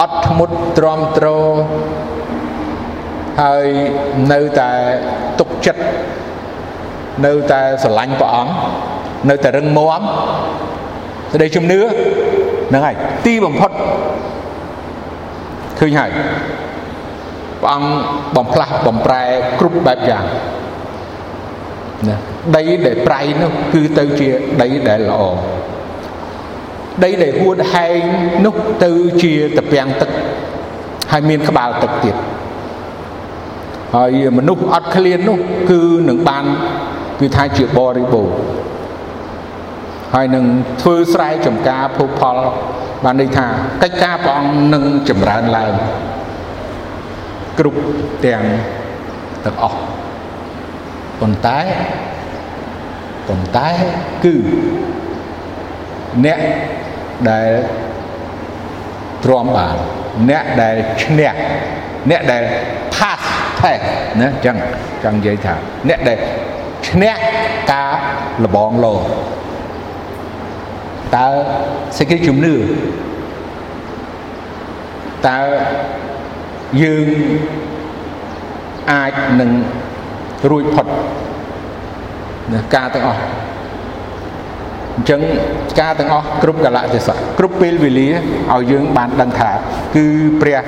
[0.00, 1.26] អត់ធ្មត់ទ្រាំទ្រ
[3.42, 3.66] ហើយ
[4.32, 4.70] នៅតែ
[5.38, 5.82] ទុកចិត្ត
[7.26, 8.52] នៅតែស្រឡាញ់ព្រះអង្គ
[9.30, 10.02] នៅតែរឹងមាំ
[11.32, 12.96] សេចក្តីជំនឿហ្នឹងហើយ
[13.26, 13.70] ទីបំផុត
[15.80, 16.10] ឃើញហើយ
[17.62, 17.90] ព្រះអង្គ
[18.36, 19.22] បំផ្លាស់បំប្រែ
[19.60, 20.24] គ្រប់បែបយ៉ាង
[22.08, 22.16] ណា
[22.56, 24.28] ដីដែលប្រៃនោះគឺទៅជា
[24.62, 25.22] ដីដែលល្អ
[27.04, 28.00] ដីដែលហួតហែង
[28.44, 28.90] នោះទៅ
[29.22, 30.10] ជាតពាំងទឹក
[31.12, 32.16] ហើយមានក្បាលទឹកទៀត
[33.96, 35.38] ហើយមនុស្សអត់ឃ្លាននោះ
[35.70, 36.44] គឺនឹងបាន
[37.20, 38.36] គឺថាជាបរិបូរណ៍
[40.14, 40.44] ហើយនឹង
[40.82, 42.36] ធ្វើស្រែចម្ការភោគផល
[43.04, 43.46] បានន័យថា
[43.82, 45.72] កិច្ចការព្រះអង្គនឹងចម្រើនឡើង
[47.58, 47.80] គ្រប់
[48.24, 48.42] ទាំង
[49.44, 49.78] ទាំងអស់
[51.20, 51.58] ប៉ុន្តែ
[53.28, 53.68] ប៉ុន្តែ
[54.24, 54.34] គឺ
[56.24, 56.40] អ្នក
[57.30, 57.50] ដែល
[59.24, 59.76] ទ្រាំបាន
[60.30, 61.32] អ្នកដែលឈ្នះ
[62.10, 62.42] អ្នកដែល
[62.94, 63.22] pass
[63.60, 63.82] test
[64.20, 64.56] ណាចឹង
[65.04, 65.54] ចង់និយាយថា
[65.88, 66.18] អ្នកដែល
[66.88, 67.14] ឈ្នះ
[67.72, 67.92] ការ
[68.44, 68.94] លបងលោ
[71.16, 71.26] តើ
[71.98, 72.54] សេចក្តីជំនឿ
[75.28, 75.38] តើ
[76.82, 77.06] យើង
[78.92, 79.50] អាចនឹង
[80.50, 80.86] រួចផុត
[82.52, 83.20] ណាការទាំងអស់
[84.96, 85.20] អញ្ចឹង
[85.80, 88.08] ការទាំងអស់គ្រប់កលៈទេសៈគ្រប់ពេលវេលា
[88.52, 89.50] ឲ្យយើងបានដឹងថា
[89.96, 90.06] គឺ
[90.40, 90.62] ព្រះ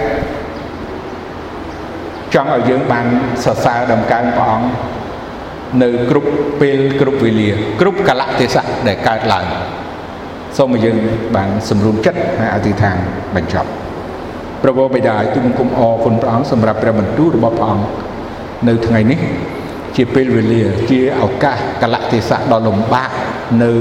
[2.34, 3.06] ចង់ឲ្យយើងបាន
[3.44, 4.68] សរសើរដំកើងព្រះអង្គ
[5.82, 7.50] នៅគ្រប់ពេលគ្រប់វេលា
[7.80, 9.46] គ្រប់កលៈទេសៈដែលកើតឡើង
[10.56, 10.96] សូមឲ្យយើង
[11.36, 12.96] បានសម្រួមចិត្តហើយអធិដ្ឋាន
[13.36, 13.68] បញ្ចប់
[14.62, 17.86] ព្រះបិតាទូបង្គំអរគុណព្រះអង្គសម្រាប់ព្រះបន្ទូលរបស់ព្រះអង្គ
[18.68, 19.20] នៅថ្ងៃនេះ
[19.96, 23.10] ជាពេលវេលា ជាឱកាសកលៈទេសៈដ៏លំបាក
[23.62, 23.72] នៅ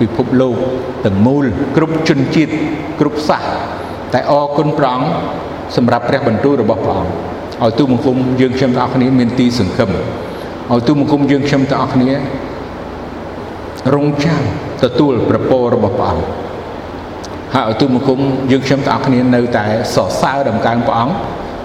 [0.00, 0.56] ពិភពលោក
[1.04, 1.44] ទាំងមូល
[1.76, 2.52] គ្រប់ជនជាតិ
[3.00, 3.42] គ្រប់សាស
[4.12, 5.08] តែអរគុណព្រះអង្គ
[5.76, 7.12] សម្រាប់ព្រះបន្ទូលរបស់ព្រះអង្គ
[7.62, 9.90] ឲ្យទូបង្គំយើងខ្ញុំទាំងអស់គ្នាមានទីសង្ឃឹម
[10.72, 12.10] ឲ្យទូបង្គំយើងខ្ញុំទាំងអស់គ្នា
[13.94, 14.42] រងចាំ
[14.84, 16.24] ទទួលប្រពររបស់ព្រះអង្គ
[17.54, 18.20] ហើយឲ្យទូបង្គំ
[18.50, 19.64] យើងខ្ញុំទាំងអស់គ្នានៅតែ
[19.94, 21.14] សរសើរដំកើងព្រះអង្គ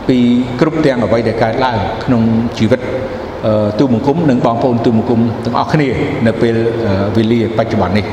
[0.08, 0.18] ពី
[0.60, 2.22] គ្រប់ទាំងអ្វីដែលកើតឡើងក្នុង
[2.58, 2.82] ជីវិត
[3.80, 5.88] ទូបង្គំនិងបងប្អូនទូបង្គំទាំងអស់គ្នា
[6.26, 6.56] នៅពេល
[7.16, 8.06] វេលាបច្ចុប្បន្ននេះ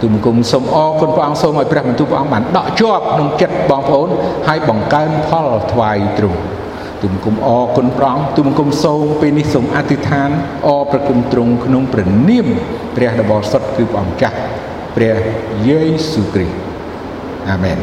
[0.00, 4.08] ទូបង្គំសូមអរគុណព្រះអង្គសូមឲ្យព្រះបន្ទូលព្រះអង្គបានដកជាប់ក្នុងចិត្តបងប្អូន
[4.48, 6.40] ហើយបង្កើនផលថ្វាយទ្រង់
[7.02, 10.30] ទូបង្គំអរគុណព្រះអង្គទូបង្គំសូមពេលនេះសូមអធិដ្ឋាន
[10.66, 12.46] អរប្រគុំទ្រង់ក្នុងព្រះនាម
[12.96, 14.36] ព្រះដ៏បរិសុទ្ធគឺព្រះអង្គចាស់
[14.96, 15.16] ព្រះ
[15.66, 16.56] យេស៊ូវគ្រីស្ទ
[17.50, 17.78] អាមែន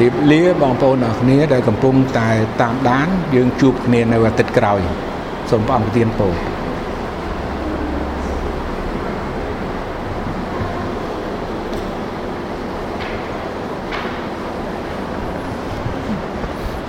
[0.00, 2.28] រាបលាបងប្អូនអរគ្នាដែលកំពុងតែ
[2.60, 4.80] តាមដាន យើងជួបគ្នានៅអាទិត្យក្រោយ
[5.50, 6.32] សូមព្រះអង្គប្រទានពរ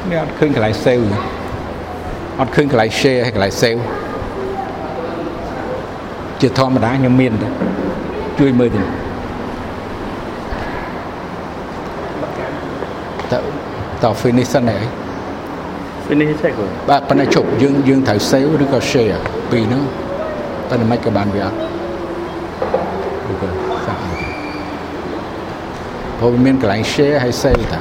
[0.10, 1.06] នេះអត់ឃើញកន្លែង save
[2.40, 3.82] អត់ឃើញកន្លែង share ហើយកន្លែង save
[6.42, 7.50] ជាធម្មតាខ្ញុំមានតែ
[8.40, 9.07] ជួយមើលទៅ
[14.04, 14.84] ត finish សិនហើយ
[16.08, 19.18] finish ចេះគាត់បាទប៉ុន្តែជប់យើងយើងត្រូវ save ឬក៏ share
[19.52, 19.84] ពីរហ្នឹង
[20.70, 21.58] តែមិនក៏បានវាអត់
[23.32, 23.50] ឬក៏
[23.86, 24.02] សាក់
[26.18, 27.80] ព្រោះមានកន្លែង share ហើយ save តា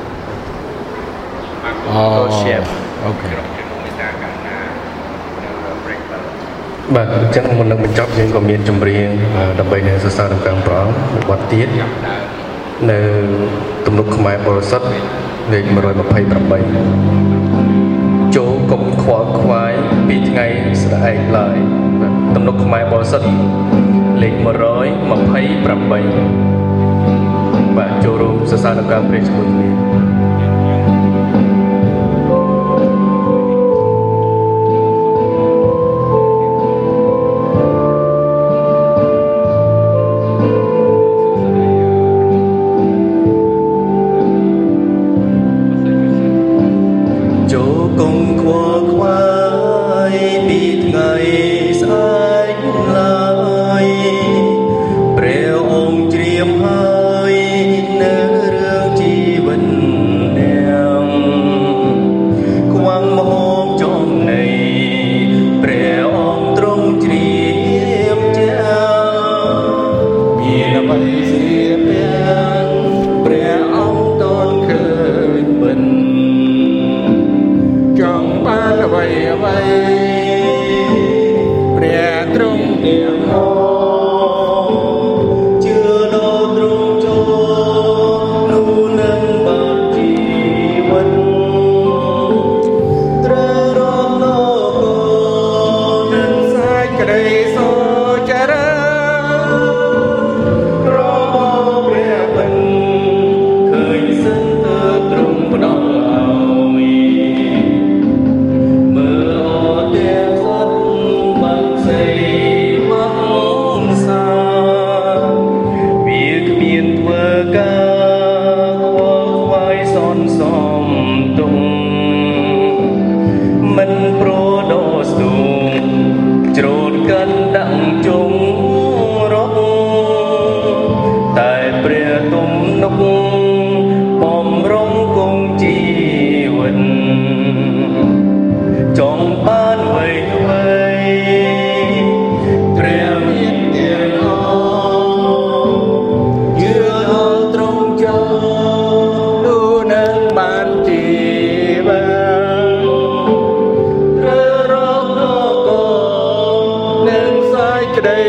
[1.93, 2.05] អូ
[2.41, 2.65] share
[3.05, 3.29] អូខេ
[6.95, 9.09] បាទអញ្ចឹងមុននឹងបញ្ចប់យើងក៏មានចម្រៀង
[9.59, 11.69] ដើម្បីនឹងសរសើរដល់ព្រះអង្គមួយបទទៀត
[12.91, 12.99] នៅ
[13.87, 14.87] ទំនុកខ្មែរបរិសុទ្ធ
[15.53, 15.65] លេខ
[16.45, 19.73] 128ចូលកុំខ្វល់ខ្វាយ
[20.09, 20.47] ពីថ្ងៃ
[20.83, 21.57] ស្ដែងឡើយ
[22.01, 23.27] បាទទំនុកខ្មែរបរិសុទ្ធ
[24.23, 24.47] លេខ128
[27.77, 29.69] បាទចូលរួមសរសើរដល់ព្រះជាមួយគ្នា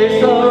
[0.09, 0.46] Jesus.